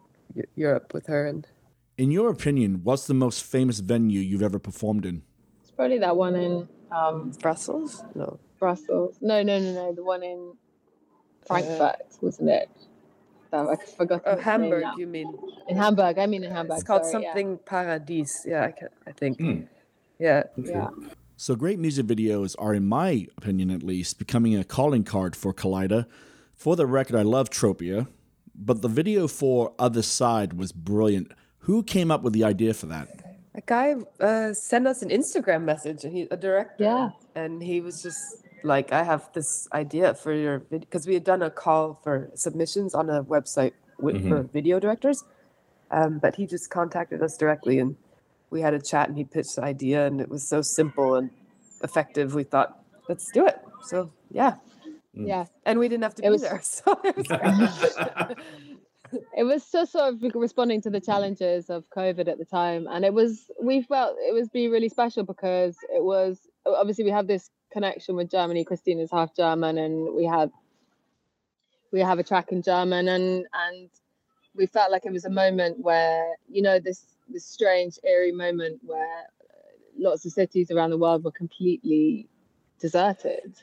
[0.56, 1.48] Europe with her and
[1.98, 5.24] In your opinion, what's the most famous venue you've ever performed in?
[5.78, 8.04] It's probably that one in um, Brussels.
[8.16, 9.20] No, Brussels.
[9.22, 9.94] No, no, no, no.
[9.94, 10.54] The one in
[11.46, 12.72] Frankfurt, wasn't it?
[13.54, 14.24] Oh, I forgot.
[14.26, 15.38] Oh, its name Hamburg, you mean?
[15.70, 16.18] In Hamburg.
[16.18, 16.78] I mean in Hamburg.
[16.78, 17.30] It's called sorry, yeah.
[17.30, 18.44] something Paradis.
[18.48, 19.40] Yeah, I, can, I think.
[20.18, 20.46] Yeah.
[20.58, 20.90] Yeah.
[21.36, 25.54] So, great music videos are, in my opinion at least, becoming a calling card for
[25.54, 26.08] Kaleida.
[26.56, 28.08] For the record, I love Tropia,
[28.56, 31.34] but the video for Other Side was brilliant.
[31.60, 33.27] Who came up with the idea for that?
[33.58, 36.84] A guy uh, sent us an Instagram message, and he a director.
[36.84, 37.10] Yeah.
[37.34, 38.20] And he was just
[38.64, 42.30] like, "I have this idea for your video," because we had done a call for
[42.36, 45.24] submissions on a website with, for video directors.
[45.90, 47.96] Um, but he just contacted us directly, and
[48.52, 51.32] we had a chat, and he pitched the idea, and it was so simple and
[51.84, 52.36] effective.
[52.36, 53.58] We thought, let's do it.
[53.86, 54.56] So yeah,
[55.16, 55.46] Yeah.
[55.66, 56.62] and we didn't have to It be was- there.
[56.64, 57.00] So
[59.12, 59.40] it was great.
[59.40, 63.06] it was just sort of responding to the challenges of COVID at the time, and
[63.06, 67.28] it was we felt it was be really special because it was obviously we have
[67.28, 68.64] this connection with Germany.
[68.64, 70.52] Christina's half German, and we had
[71.92, 73.90] we have a track in German, and and
[74.56, 78.80] we felt like it was a moment where you know this this strange eerie moment
[78.84, 79.24] where
[79.98, 82.30] lots of cities around the world were completely
[82.80, 83.56] deserted,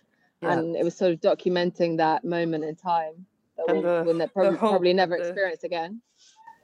[0.42, 0.58] Yeah.
[0.58, 3.26] and it was sort of documenting that moment in time
[3.68, 6.00] And we'll, the- we'll ne- the probably, hope, probably never the- experience again.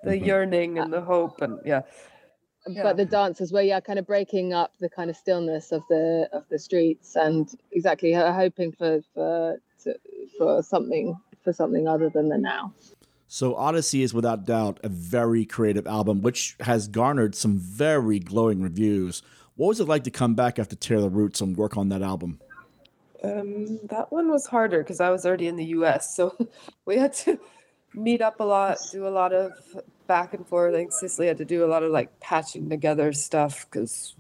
[0.05, 0.25] the mm-hmm.
[0.25, 1.83] yearning and uh, the hope, and yeah.
[2.83, 6.29] but the dances were yeah kind of breaking up the kind of stillness of the
[6.33, 9.95] of the streets and exactly ho- hoping for for to,
[10.39, 12.73] for something for something other than the now
[13.29, 18.61] So, Odyssey is without doubt a very creative album, which has garnered some very glowing
[18.61, 19.23] reviews.
[19.55, 22.03] What was it like to come back after Tear the Roots and work on that
[22.03, 22.41] album?
[23.23, 26.37] Um, that one was harder because I was already in the U.S., so
[26.87, 27.39] we had to
[27.95, 29.53] meet up a lot, do a lot of
[30.07, 30.75] back and forth.
[30.75, 34.15] I think Cicely had to do a lot of like patching together stuff because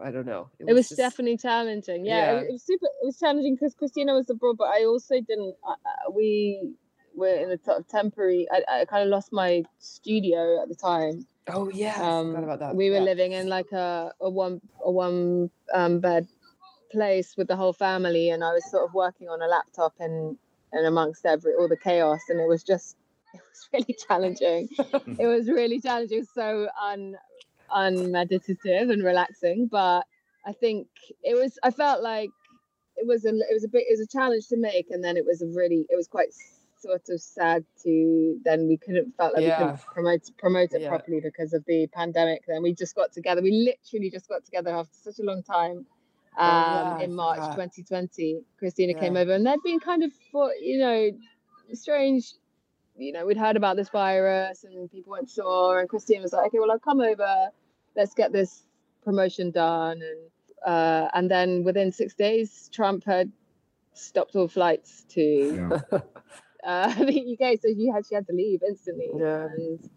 [0.00, 0.48] I don't know.
[0.58, 2.38] it was, just- definitely challenging yeah, Yeah.
[2.40, 5.56] It, it was super it was challenging because christina was abroad but i also didn't
[5.66, 5.74] uh,
[6.12, 6.72] we
[7.14, 7.58] were in a
[7.90, 12.34] temporary i, I kind of lost my studio at the time Oh yeah, I um,
[12.34, 12.76] forgot about that.
[12.76, 13.02] we were yeah.
[13.02, 16.28] living in like a, a one a one um, bed
[16.90, 20.36] place with the whole family and i was sort of working on a laptop and
[20.72, 22.96] and amongst every all the chaos and it was just
[23.34, 24.68] it was really challenging.
[25.18, 27.16] It was really challenging so un
[27.74, 30.06] unmeditative and relaxing but
[30.46, 30.86] i think
[31.22, 32.30] it was i felt like
[32.96, 35.16] it was a it was a bit it was a challenge to make and then
[35.16, 36.32] it was a really it was quite
[36.78, 40.88] sort of sad to then we couldn't felt like we couldn't promote promote it Yeah.
[40.88, 44.70] properly because of the pandemic then we just got together we literally just got together
[44.70, 45.84] after such a long time
[46.38, 47.52] um, Oh, yeah, in March forgot.
[47.74, 51.10] 2020 Christina came over and they'd been kind of for you know
[51.72, 52.34] strange
[52.96, 56.46] you know we'd heard about this virus and people weren't sure and Christina was like
[56.46, 57.48] okay well I'll come over.
[57.96, 58.64] Let's get this
[59.04, 60.00] promotion done.
[60.02, 60.30] And
[60.66, 63.30] uh, and then within six days Trump had
[63.94, 65.80] stopped all flights to
[66.64, 69.10] uh, the UK so she had she had to leave instantly.
[69.16, 69.46] Yeah.
[69.46, 69.90] and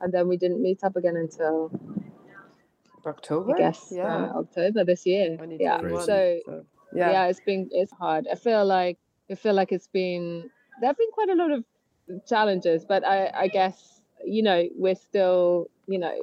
[0.00, 1.70] and then we didn't meet up again until
[3.06, 3.54] October.
[3.54, 4.26] I guess yeah.
[4.26, 7.10] uh, October this year yeah so so, yeah.
[7.10, 7.26] yeah.
[7.26, 8.98] it's been it's hard i feel like
[9.30, 11.64] i feel like it's been there have been quite a lot of
[12.26, 16.14] challenges but i i guess you know we're still you know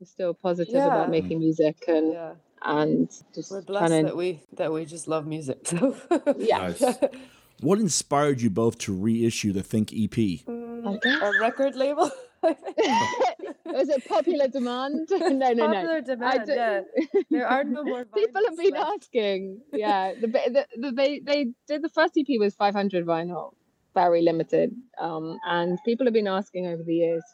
[0.00, 0.86] we're still positive Yeah.
[0.86, 2.32] about making music and yeah.
[2.62, 5.58] and just We're blessed trying that we that we just love music.
[5.66, 5.96] So
[6.38, 6.72] yeah
[7.60, 10.16] What inspired you both to reissue the Think EP?
[10.46, 12.10] a record label.
[13.66, 16.44] was it popular demand no no no Popular demand.
[16.48, 16.80] Yeah.
[17.30, 18.04] There are no more.
[18.04, 18.90] people have been left.
[19.04, 23.52] asking yeah the, the, the, they they did the first ep was 500 vinyl
[23.94, 27.24] very limited um and people have been asking over the years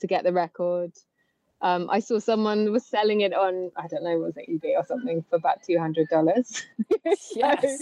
[0.00, 0.92] to get the record
[1.62, 4.84] um i saw someone was selling it on i don't know was it ebay or
[4.84, 6.64] something for about 200 dollars
[7.34, 7.80] Yes.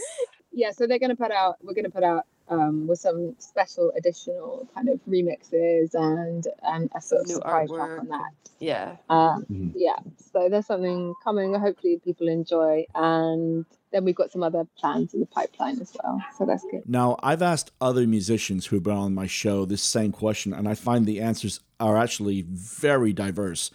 [0.53, 3.35] yeah so they're going to put out we're going to put out um with some
[3.39, 8.01] special additional kind of remixes and and a sort of New surprise track artwork.
[8.01, 8.31] on that
[8.61, 8.97] Yeah.
[9.11, 9.45] um,
[9.77, 9.97] yeah,
[10.33, 11.55] so there's something coming.
[11.55, 12.87] Hopefully, people enjoy.
[12.95, 16.23] And then we've got some other plans in the pipeline as well.
[16.39, 16.83] So that's good.
[16.89, 20.75] Now, I've asked other musicians who've been on my show this same question, and I
[20.75, 23.71] find the answers are actually very diverse.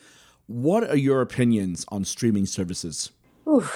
[0.48, 3.12] What are your opinions on streaming services?
[3.48, 3.68] Ooh,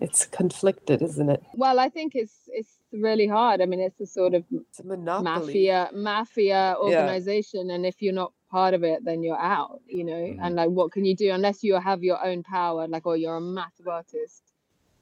[0.00, 1.42] it's conflicted, isn't it?
[1.54, 3.60] Well, I think it's it's really hard.
[3.60, 5.24] I mean, it's a sort of It's a monopoly.
[5.24, 9.80] mafia mafia organization, and if you're not part of it, then you're out.
[9.86, 13.06] You know, and like, what can you do unless you have your own power, like,
[13.06, 14.42] or you're a massive artist?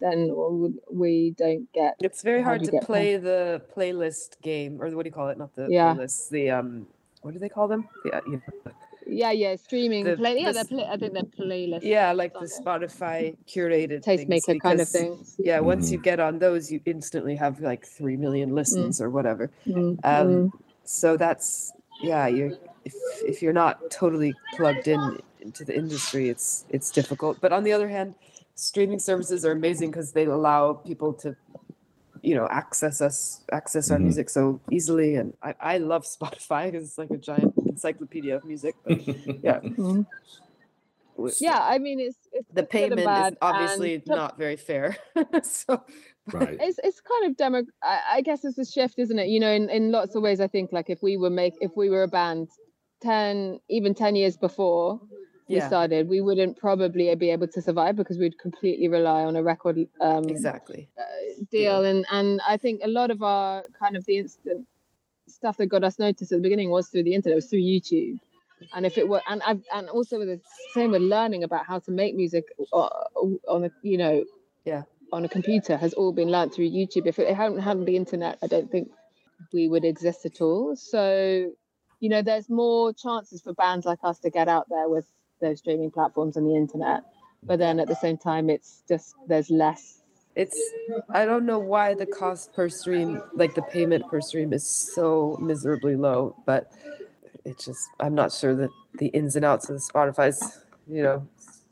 [0.01, 1.95] Then we- we don't get.
[2.01, 5.39] It's very hard to get play the playlist game, or what do you call it?
[5.39, 5.95] Not the Yeah.
[5.95, 6.29] playlists.
[6.29, 6.87] The um,
[7.21, 7.89] what do they call them?
[8.05, 8.73] Yeah, you know,
[9.07, 10.39] Yeah, yeah, streaming The- play.
[10.41, 11.83] Yeah, the they're play, I think they're playlists.
[11.83, 12.47] yeah, like the.
[12.47, 15.37] Spotify curated things Tastemaker kind of because, things.
[15.39, 19.51] Yeah, once you get on those, you instantly have like three million listens or whatever.
[19.67, 20.53] Mm, Um, mm.
[20.85, 22.95] so that's yeah, you if
[23.27, 27.41] if you're not totally plugged in into the industry, it's it's difficult.
[27.41, 28.15] But on the other hand,
[28.55, 31.35] streaming services are amazing because they allow people to
[32.25, 34.03] you know access us access our Mhm.
[34.03, 38.45] music so easily and i, I love spotify because it's like a giant encyclopedia of
[38.45, 38.99] music but
[39.49, 40.07] yeah Mhm.
[41.41, 44.57] Yeah, I mean, it's, it's the it's good and payment is obviously and not very
[44.57, 44.97] fair
[45.43, 45.83] so
[46.33, 46.59] Right.
[46.61, 49.53] it's it's kind of demo I, I guess it's a shift isn't it you know
[49.53, 52.05] in, in lots of ways i think like if we were make if we were
[52.05, 52.49] a band
[53.03, 55.01] 10 even 10 years before
[55.49, 55.67] we Yeah.
[55.67, 59.77] started we wouldn't probably be able to survive because we'd completely rely on a record
[60.01, 60.89] um exactly
[61.51, 64.67] deal and and i think a lot of our kind of the instant
[65.43, 67.67] stuff that got us noticed at the beginning was through the internet it was through
[67.75, 68.17] youtube.
[68.75, 70.41] And if it were and I've, and also with the
[70.73, 72.89] same with learning about how to make music uh,
[73.49, 74.25] on a you know
[74.65, 74.83] yeah.
[75.13, 77.07] on a computer has all been learned through youtube.
[77.07, 78.89] If it hadn't had the internet i don't think
[79.53, 80.77] we would exist at all.
[80.77, 81.51] So
[81.99, 85.07] you know there's more chances for bands like us to get out there with
[85.41, 87.03] those streaming platforms and the internet.
[87.43, 90.02] But then at the same time it's just there's less
[90.35, 90.59] it's
[91.11, 95.37] i don't know why the cost per stream like the payment per stream is so
[95.41, 96.73] miserably low but
[97.45, 101.27] it's just i'm not sure that the ins and outs of the spotify's you know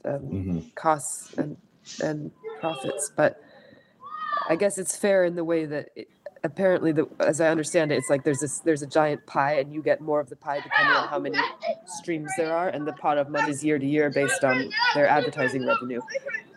[0.05, 0.75] um, Mhm.
[0.75, 1.57] costs and
[2.03, 3.43] and profits but
[4.49, 6.09] i guess it's fair in the way that it,
[6.45, 9.73] apparently the as i understand it it's like there's this there's a giant pie and
[9.73, 11.39] you get more of the pie depending on how many
[11.87, 15.07] streams there are and the pot of money is year to year based on their
[15.07, 16.01] advertising revenue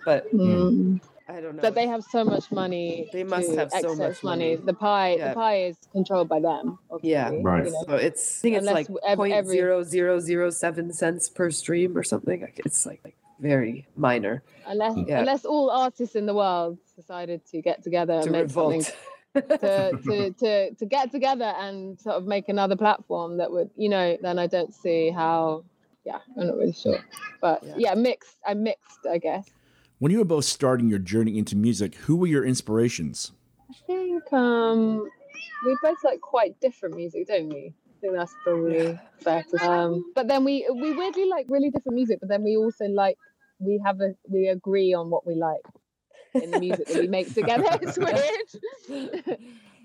[0.05, 0.99] but Mm.
[1.29, 3.09] I don't know But they have so much money.
[3.13, 4.55] They must have so much money.
[4.55, 4.65] money.
[4.65, 5.29] The pie, Yeah.
[5.29, 6.79] the pie is controlled by them.
[7.01, 7.65] Yeah, Right.
[7.65, 7.83] you know.
[7.87, 11.29] So it's I think it's Unless like ev- point every- zero zero zero seven cents
[11.29, 12.47] per stream or something.
[12.65, 14.43] It's like, like very minor.
[14.67, 15.19] Unless Yeah.
[15.19, 18.91] unless all artists in the world decided to get together and To make something to,
[20.05, 24.17] to, to, to get together and sort of make another platform that would, you know,
[24.21, 25.63] then I don't see how.
[26.05, 26.99] Yeah, I'm not really sure,
[27.39, 28.35] but yeah, mixed.
[28.45, 29.47] I'm mixed, I guess.
[30.03, 33.31] When you were both starting your journey into music, who were your inspirations?
[33.69, 35.09] I think um,
[35.65, 37.73] we both like quite different music, don't we?
[37.73, 39.71] I think that's probably fair to.
[39.71, 43.17] Um, but then we we weirdly like really different music, but then we also like
[43.59, 45.63] we have a we agree on what we like
[46.33, 47.63] in the music that we make together.
[47.81, 49.39] It's weird.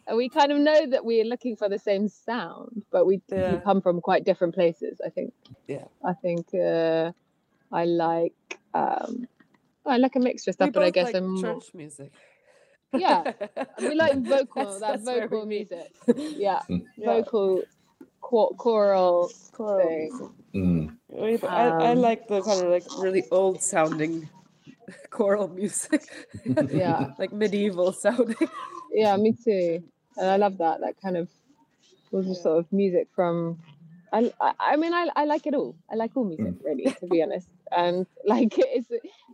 [0.09, 3.61] and we kind of know that we're looking for the same sound, but we, we
[3.63, 5.01] come from quite different places.
[5.07, 5.33] I think.
[5.69, 5.85] Yeah.
[6.05, 7.13] I think uh,
[7.71, 9.29] I like um,
[9.89, 12.13] I like a mixture of stuff, We but I guess like I'm more, church music.
[12.93, 13.33] yeah.
[13.81, 15.93] we like vocal That's- that that's where vocal we music.
[16.17, 16.81] Yeah, Yeah.
[17.05, 17.63] vocal
[18.29, 20.31] cho- choral Choral thing.
[20.55, 20.97] Mm.
[21.45, 24.29] I, I Um, like the kind of like really old sounding
[25.11, 26.03] choral music.
[26.71, 27.13] Yeah.
[27.19, 28.37] like medieval sounding.
[28.93, 29.83] Yeah, me too.
[30.17, 30.81] And I love that.
[30.81, 31.29] That kind of
[32.11, 33.59] was just sort of music from.
[34.13, 35.77] I, I, mean, I, I like it all.
[35.91, 37.49] I like all music, really, to be honest.
[37.71, 38.89] And like, it's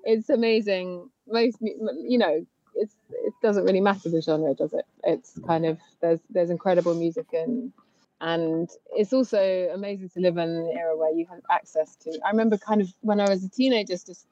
[0.04, 1.10] it's amazing.
[1.26, 2.44] Most, you know,
[2.74, 4.84] it's it doesn't really matter the genre, does it?
[5.04, 7.72] It's kind of there's there's incredible music and
[8.20, 12.18] and it's also amazing to live in an era where you have access to.
[12.24, 14.26] I remember kind of when I was a teenager, just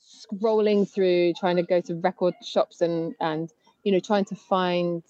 [0.00, 3.50] scrolling through, trying to go to record shops and and
[3.84, 5.02] you know trying to find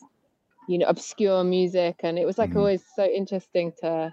[0.68, 2.56] you know obscure music, and it was like Mhm.
[2.58, 4.12] always so interesting to.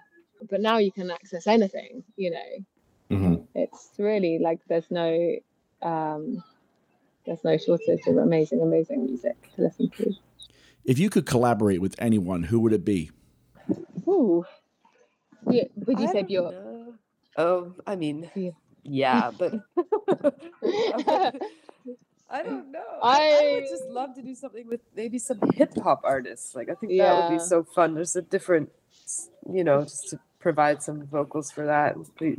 [0.50, 2.66] But now you can access anything, you know.
[3.18, 3.48] Mhm.
[3.56, 5.36] It's really like there's no
[5.82, 6.44] um
[7.26, 10.14] there's no shortage of amazing, amazing music to listen to.
[10.86, 13.12] If you could collaborate with anyone, who would it be?
[14.08, 14.46] Ooh.
[15.50, 16.52] Yeah, would you I say don't Bjork?
[16.52, 16.94] know.
[17.38, 18.52] Oh, I mean, Yeah.
[18.84, 19.54] yeah, but
[22.30, 22.80] I don't know.
[23.04, 26.56] I, I would just love to do something with maybe some hip hop artists.
[26.56, 27.94] Like I think that would be so fun.
[27.94, 28.70] There's a different,
[29.52, 31.96] you know, just to provide some vocals for that,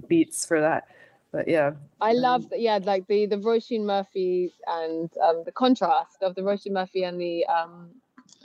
[0.08, 0.86] beats for that.
[1.32, 2.60] but yeah, I love that.
[2.60, 7.20] Yeah, like the the Roisin Murphy and um, the contrast of the Roisin Murphy and
[7.20, 7.90] the um.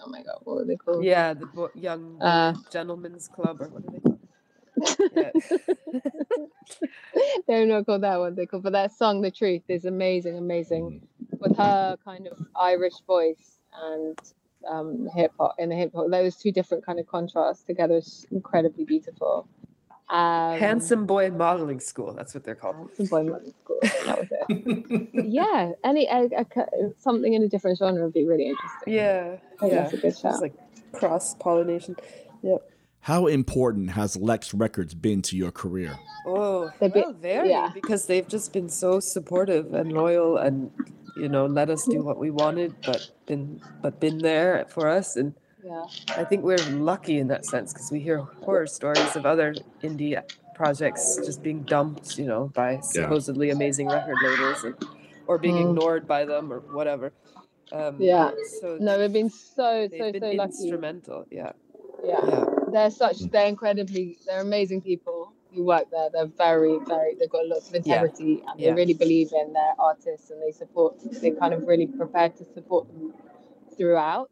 [0.01, 1.03] Oh my god, what were they called?
[1.03, 4.20] yeah, the bo- young Uh, gentlemen's club or what are they called?
[5.14, 5.32] Yeah.
[7.47, 8.36] They're not called that one.
[8.36, 11.01] They called, but that song, "The Truth," is amazing, amazing,
[11.39, 14.18] with her kind of Irish voice and
[14.68, 16.10] um, hip hop in the hip hop.
[16.10, 19.47] Those two different kind of contrasts together is incredibly beautiful.
[20.10, 22.14] Um, Handsome boy modeling school.
[22.14, 22.76] That's what they're called.
[22.97, 23.78] Handsome boy modeling school.
[23.82, 25.10] That was it.
[25.26, 26.45] yeah, any a, a,
[26.97, 28.93] something in a different genre would be really interesting.
[28.93, 29.70] Yeah, yeah.
[29.70, 30.41] that's a good It's shout.
[30.41, 30.53] like
[30.93, 31.95] cross pollination.
[32.41, 32.68] Yep.
[33.01, 35.97] How important has Lex Records been to your career?
[36.26, 37.70] Oh, They've been- well, very yeah.
[37.74, 40.72] because they've just been so supportive and loyal, and
[41.16, 45.16] you know, let us do what we wanted, but been but been there for us,
[45.16, 45.34] and
[45.64, 45.86] Yeah.
[46.18, 50.22] I think we're lucky in that sense because we hear horror stories of other indie
[50.55, 54.76] projects just being dumped, you know, by supposedly amazing record labels, and,
[55.28, 55.70] or being Mm.
[55.70, 57.14] ignored by them or whatever.
[57.72, 58.32] Um, Yeah.
[58.60, 60.51] So No, we've been so they've so been so lucky.
[60.53, 61.26] instrumental.
[61.32, 61.51] Yeah.
[62.03, 62.45] Yeah.
[62.72, 66.10] They're such they're incredibly they're amazing people who work there.
[66.12, 68.74] They're very, very they've got lots of integrity and they Yeah.
[68.74, 72.88] really believe in their artists and they support they kind of really prepared to support
[72.88, 73.14] them
[73.78, 74.30] throughout.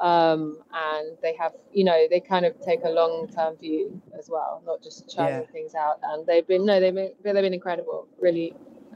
[0.00, 4.28] Um and they have you know, they kind of take a long term view as
[4.30, 5.52] well, not just churning Yeah.
[5.52, 5.98] things out.
[6.02, 8.06] And they've been no, they've been they've been incredible.
[8.20, 8.54] Really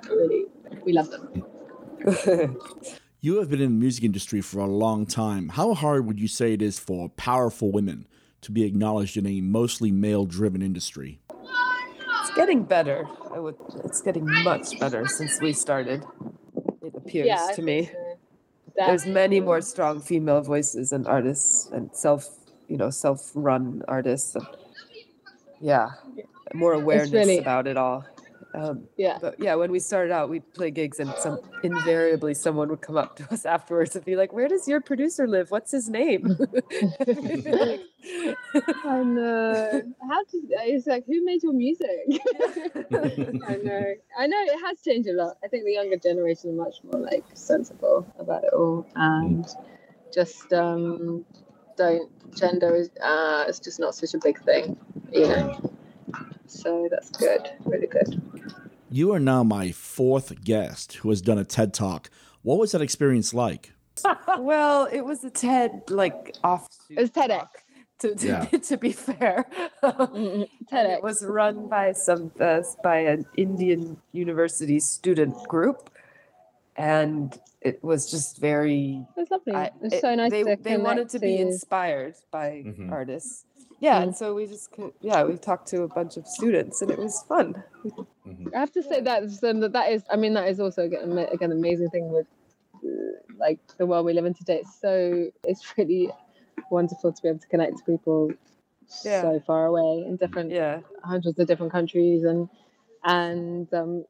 [0.09, 0.47] really
[0.84, 1.45] we love them.
[3.24, 5.51] You have been in the music industry for a long time.
[5.51, 8.09] How hard would you say it is for powerful women
[8.40, 11.20] to be acknowledged in a mostly male driven industry?
[12.35, 13.07] Getting better.
[13.35, 13.57] I would.
[13.85, 16.05] It's getting much better since we started.
[16.83, 17.91] It appears Yeah, to me.
[18.76, 22.26] That- There's many more strong female voices and artists and self,
[22.68, 24.35] you know, self-run artists.
[24.35, 24.47] And
[25.61, 25.91] yeah,
[26.55, 28.05] more awareness really- about it all.
[28.55, 29.18] Um, Yeah.
[29.20, 32.96] But yeah, when we started out, we'd play gigs, and some invariably someone would come
[32.96, 35.50] up to us afterwards and be like, "Where does your producer live?
[35.50, 36.36] What's his name?"
[38.84, 39.82] I know.
[40.09, 40.40] How to?
[40.64, 41.88] It's like who made your music?
[42.11, 43.94] I know.
[44.18, 45.36] I know it has changed a lot.
[45.44, 49.46] I think the younger generation are much more like sensible about it all, and
[50.12, 51.24] just um,
[51.76, 54.76] don't gender is uh, it's just not such a big thing,
[55.12, 55.72] you know.
[56.53, 57.48] So that's good.
[57.64, 58.20] Really good.
[58.90, 62.11] You are now my fourth guest who has done a TED Talk.
[62.42, 63.72] What was that experience like?
[64.38, 66.66] well, it was a TED like off.
[66.90, 67.48] It was TEDx.
[68.00, 68.44] To, to, Yeah.
[68.46, 69.46] to be fair,
[69.82, 70.96] And TEDx.
[70.98, 75.88] it was run by some uh, by an Indian university student group,
[76.76, 79.07] and it was just very.
[79.16, 79.53] It was lovely.
[79.55, 82.90] I- it was it- so nice They, to they wanted to be inspired by Mhm.
[82.90, 83.44] artists.
[83.83, 84.03] Yeah, Mm.
[84.05, 86.99] and so we just could, yeah we talked to a bunch of students, and it
[86.99, 87.62] was fun.
[88.55, 91.51] I have to say that that that is I mean that is also again again
[91.51, 92.26] amazing thing with
[92.76, 94.59] uh, like the world we live in today.
[94.61, 96.11] It's so it's really
[96.70, 98.30] wonderful to be able to connect to people
[99.05, 99.22] Yeah.
[99.22, 102.49] so far away in different Yeah, hundreds of different countries and
[103.05, 104.05] and um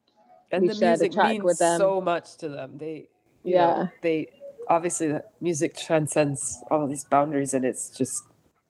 [0.51, 1.79] and the music track means with them.
[1.79, 2.77] so much to them.
[2.77, 3.07] They,
[3.43, 3.73] you Yeah.
[3.73, 4.27] know, they
[4.67, 8.23] obviously the music transcends all these boundaries, and it's just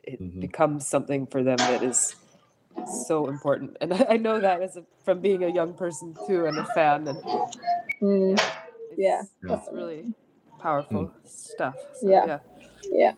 [0.03, 0.41] it Mhm.
[0.41, 2.15] becomes something for them that is
[3.07, 3.77] so important.
[3.81, 6.65] And I, I know that as a, from being a young person too, and a
[6.65, 7.17] fan, and
[8.01, 8.41] mm,
[8.97, 10.13] yeah it's, it's really
[10.59, 11.77] powerful stuff.
[11.95, 12.25] So, Yeah.
[12.25, 12.39] yeah.
[12.91, 13.13] yeah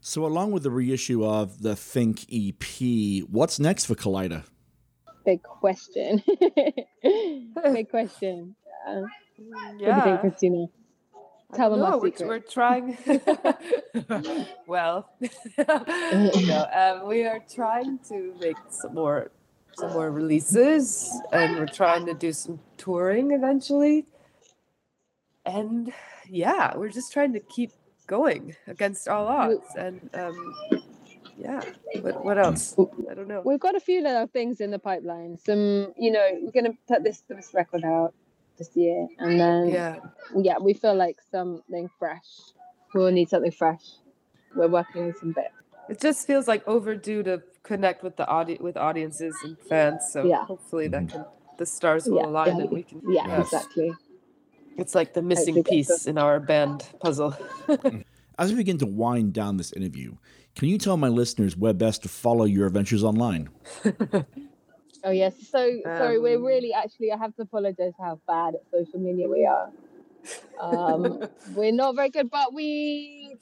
[0.00, 4.44] So, along with the reissue of the Think EP, what's next for Kaleida?
[5.24, 6.22] big question
[7.72, 8.56] big question
[8.88, 9.02] uh,
[9.84, 10.02] what do you Yeah.
[10.02, 10.66] think Christina
[11.54, 12.96] tell them no, our we're, secret we're trying.
[14.66, 15.10] well,
[15.58, 19.30] no, um, we are trying to make some more,
[19.76, 24.06] some more releases, and we're trying to do some touring eventually.
[25.46, 25.92] And
[26.28, 27.72] yeah, we're just trying to keep
[28.06, 29.66] going against all odds.
[29.76, 30.54] And um,
[31.38, 31.62] yeah,
[32.00, 32.76] what what else?
[33.10, 33.42] I don't know.
[33.44, 35.38] We've got a few little things in the pipeline.
[35.38, 38.14] Some, you know, we're gonna put this this record out
[38.60, 39.96] this year, and then Yeah,
[40.36, 42.28] yeah, we feel like something fresh.
[42.94, 43.84] We'll need something fresh.
[44.54, 45.48] We're working on some bits.
[45.88, 50.02] it just feels like overdue to connect with the audience, with audiences and fans.
[50.12, 50.44] So Yeah.
[50.44, 51.22] hopefully that mm-hmm.
[51.22, 51.24] can
[51.58, 53.02] the stars will Yeah, align yeah, and we can.
[53.16, 53.52] Yeah, yes.
[53.52, 53.90] exactly.
[54.78, 57.34] It's like the missing piece in our band puzzle.
[57.68, 58.04] Mm.
[58.38, 60.16] As we begin to wind down this interview,
[60.56, 63.50] can you tell my listeners where best to follow your adventures online?
[65.04, 65.34] Oh yes.
[65.50, 67.12] So sorry, we're Um, really actually.
[67.12, 69.70] I have to apologize how bad at social media we are.
[70.60, 71.22] Um,
[71.54, 73.36] we're not very good, but we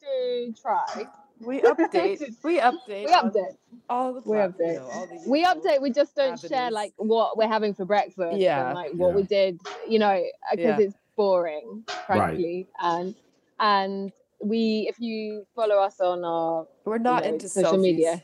[0.00, 1.06] do try.
[1.40, 2.20] We update.
[2.42, 3.04] We update.
[3.06, 3.56] We update.
[3.88, 4.74] all the We plat- you update.
[4.76, 5.80] know, all the we update.
[5.82, 8.36] We just don't share like what we're having for breakfast.
[8.38, 8.66] Yeah.
[8.66, 9.60] And, like what we did.
[9.88, 10.86] You know, because Yeah.
[10.86, 12.68] it's boring, frankly.
[12.80, 12.92] right.
[13.02, 13.14] And
[13.58, 17.80] and we, if you follow us on our, We're not you know, into social selfies.
[17.82, 18.22] media.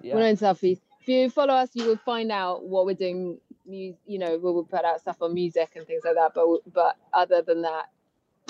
[0.00, 0.14] Yeah.
[0.14, 0.80] We're not into selfies.
[1.10, 3.38] If you follow us, you will find out what we're doing.
[3.66, 6.32] mu- You know, we will put out stuff on music and things like that.
[6.34, 7.86] But but other than that,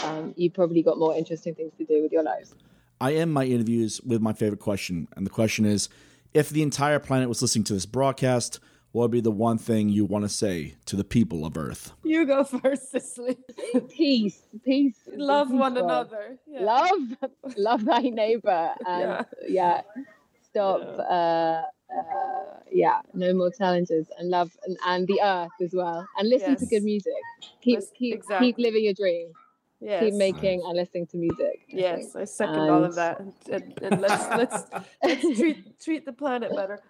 [0.04, 2.54] um, you've probably got more interesting things to do with your lives.
[3.00, 5.08] I end my interviews with my favorite question.
[5.16, 5.88] And the question is
[6.34, 8.61] if the entire planet was listening to this broadcast,
[8.92, 11.92] what would be the one thing you want to say to the people of Earth?
[12.04, 13.38] You go first, Cicely.
[13.88, 14.98] Peace, peace.
[15.14, 15.84] Love peace, one God.
[15.84, 16.38] another.
[16.46, 16.61] Yeah.
[16.64, 19.82] Love, love thy neighbor, and yeah,
[20.51, 20.98] stop.
[20.98, 26.28] Uh, uh, yeah, no more challenges, and love and, and the earth as well, and
[26.28, 27.12] listen to good music.
[27.62, 28.46] Keep Lis- keep exactly.
[28.48, 29.32] keep living your dream.
[29.80, 30.05] Yes.
[30.05, 31.61] Keep making and listening to music.
[31.72, 32.16] I Yes, think.
[32.16, 33.20] I second all of that.
[33.20, 34.64] And, and, and let's let's
[35.03, 36.80] let's treat treat the planet better.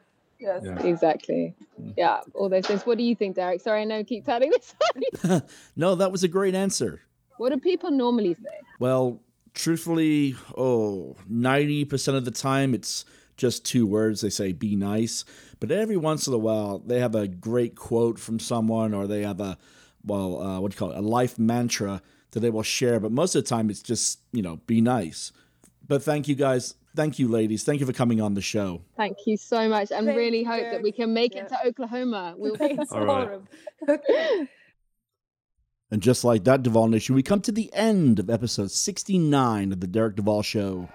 [0.40, 0.64] Yes.
[0.84, 1.54] Exactly.
[1.96, 2.84] Yeah, all those things.
[2.86, 3.60] What do you think, Derek?
[3.60, 4.74] Sorry, I know I keep telling this.
[5.20, 5.42] story.
[5.76, 7.00] no, that was a great answer.
[7.36, 8.58] what do people normally say?
[8.78, 9.20] Well,
[9.54, 13.04] truthfully, oh, 90% of the time it's
[13.40, 14.20] just two words.
[14.20, 15.24] They say be nice.
[15.58, 19.22] But every once in a while, they have a great quote from someone or they
[19.22, 19.58] have a,
[20.04, 23.00] well, uh, what do you call it, a life mantra that they will share.
[23.00, 25.32] But most of the time, it's just, you know, be nice.
[25.88, 26.74] But thank you guys.
[26.94, 27.64] Thank you, ladies.
[27.64, 28.82] Thank you for coming on the show.
[28.96, 31.42] Thank you so much, and Thank really you, hope that we can make Yeah.
[31.44, 32.34] it to Oklahoma.
[32.36, 33.22] We'll Thanks, All right.
[33.28, 33.48] Lauren.
[33.88, 34.48] Okay.
[35.92, 39.80] And just like that, Duval Nation, we come to the end of episode 69 of
[39.80, 40.88] the Derek Duval Show.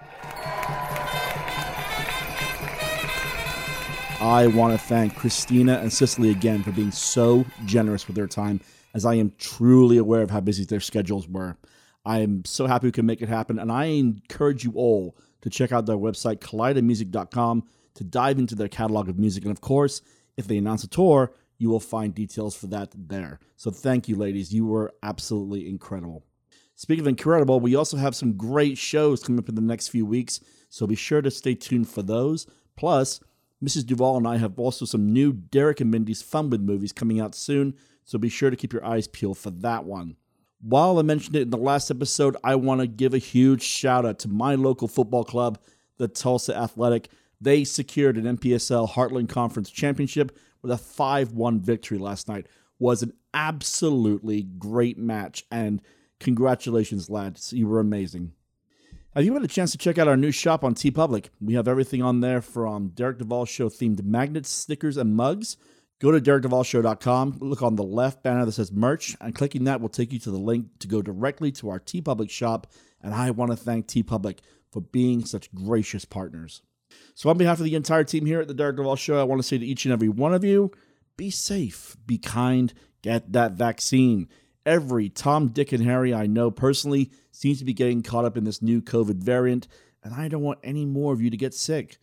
[4.26, 8.60] I want to thank Christina and Cicely again for being so generous with their time,
[8.92, 11.56] as I am truly aware of how busy their schedules were.
[12.04, 15.48] I am so happy we can make it happen, and I encourage you all to
[15.48, 19.44] check out their website, kaleidamusic.com, to dive into their catalog of music.
[19.44, 20.02] And of course,
[20.36, 23.38] if they announce a tour, you will find details for that there.
[23.54, 24.52] So thank you, ladies.
[24.52, 26.24] You were absolutely incredible.
[26.74, 30.04] Speaking of incredible, we also have some great shows coming up in the next few
[30.04, 32.48] weeks, so be sure to stay tuned for those.
[32.74, 33.20] Plus,
[33.64, 33.86] Mrs.
[33.86, 37.34] Duval and I have also some new Derek and Mindy's Fun with movies coming out
[37.34, 40.16] soon, so be sure to keep your eyes peeled for that one.
[40.60, 44.04] While I mentioned it in the last episode, I want to give a huge shout
[44.04, 45.58] out to my local football club,
[45.96, 47.08] the Tulsa Athletic.
[47.40, 52.46] They secured an MPSL Heartland Conference championship with a 5-1 victory last night.
[52.78, 55.80] Was an absolutely great match and
[56.20, 58.32] congratulations lads, you were amazing.
[59.16, 61.30] Have you had a chance to check out our new shop on TeePublic?
[61.40, 65.56] We have everything on there from Derek Duval Show themed magnets, stickers, and mugs.
[66.00, 69.88] Go to DerekDuvalShow.com, look on the left banner that says merch, and clicking that will
[69.88, 72.66] take you to the link to go directly to our TeePublic shop.
[73.02, 74.40] And I want to thank TeePublic
[74.70, 76.60] for being such gracious partners.
[77.14, 79.38] So, on behalf of the entire team here at the Derek Duval Show, I want
[79.38, 80.72] to say to each and every one of you
[81.16, 84.28] be safe, be kind, get that vaccine.
[84.66, 88.42] Every Tom, Dick, and Harry I know personally seems to be getting caught up in
[88.42, 89.68] this new COVID variant,
[90.02, 91.98] and I don't want any more of you to get sick.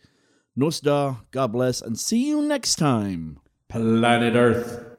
[0.58, 3.38] Nostar, God bless, and see you next time.
[3.68, 4.96] Planet Earth.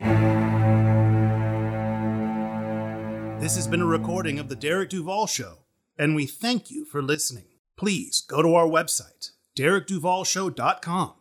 [3.41, 5.65] This has been a recording of The Derek Duval Show,
[5.97, 7.45] and we thank you for listening.
[7.77, 11.13] Please go to our website, derekduvalshow.com,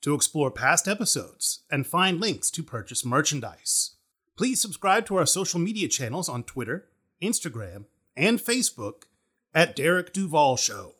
[0.00, 3.93] to explore past episodes and find links to purchase merchandise.
[4.36, 6.88] Please subscribe to our social media channels on Twitter,
[7.22, 7.84] Instagram,
[8.16, 9.04] and Facebook
[9.54, 10.93] at Derek Duval Show.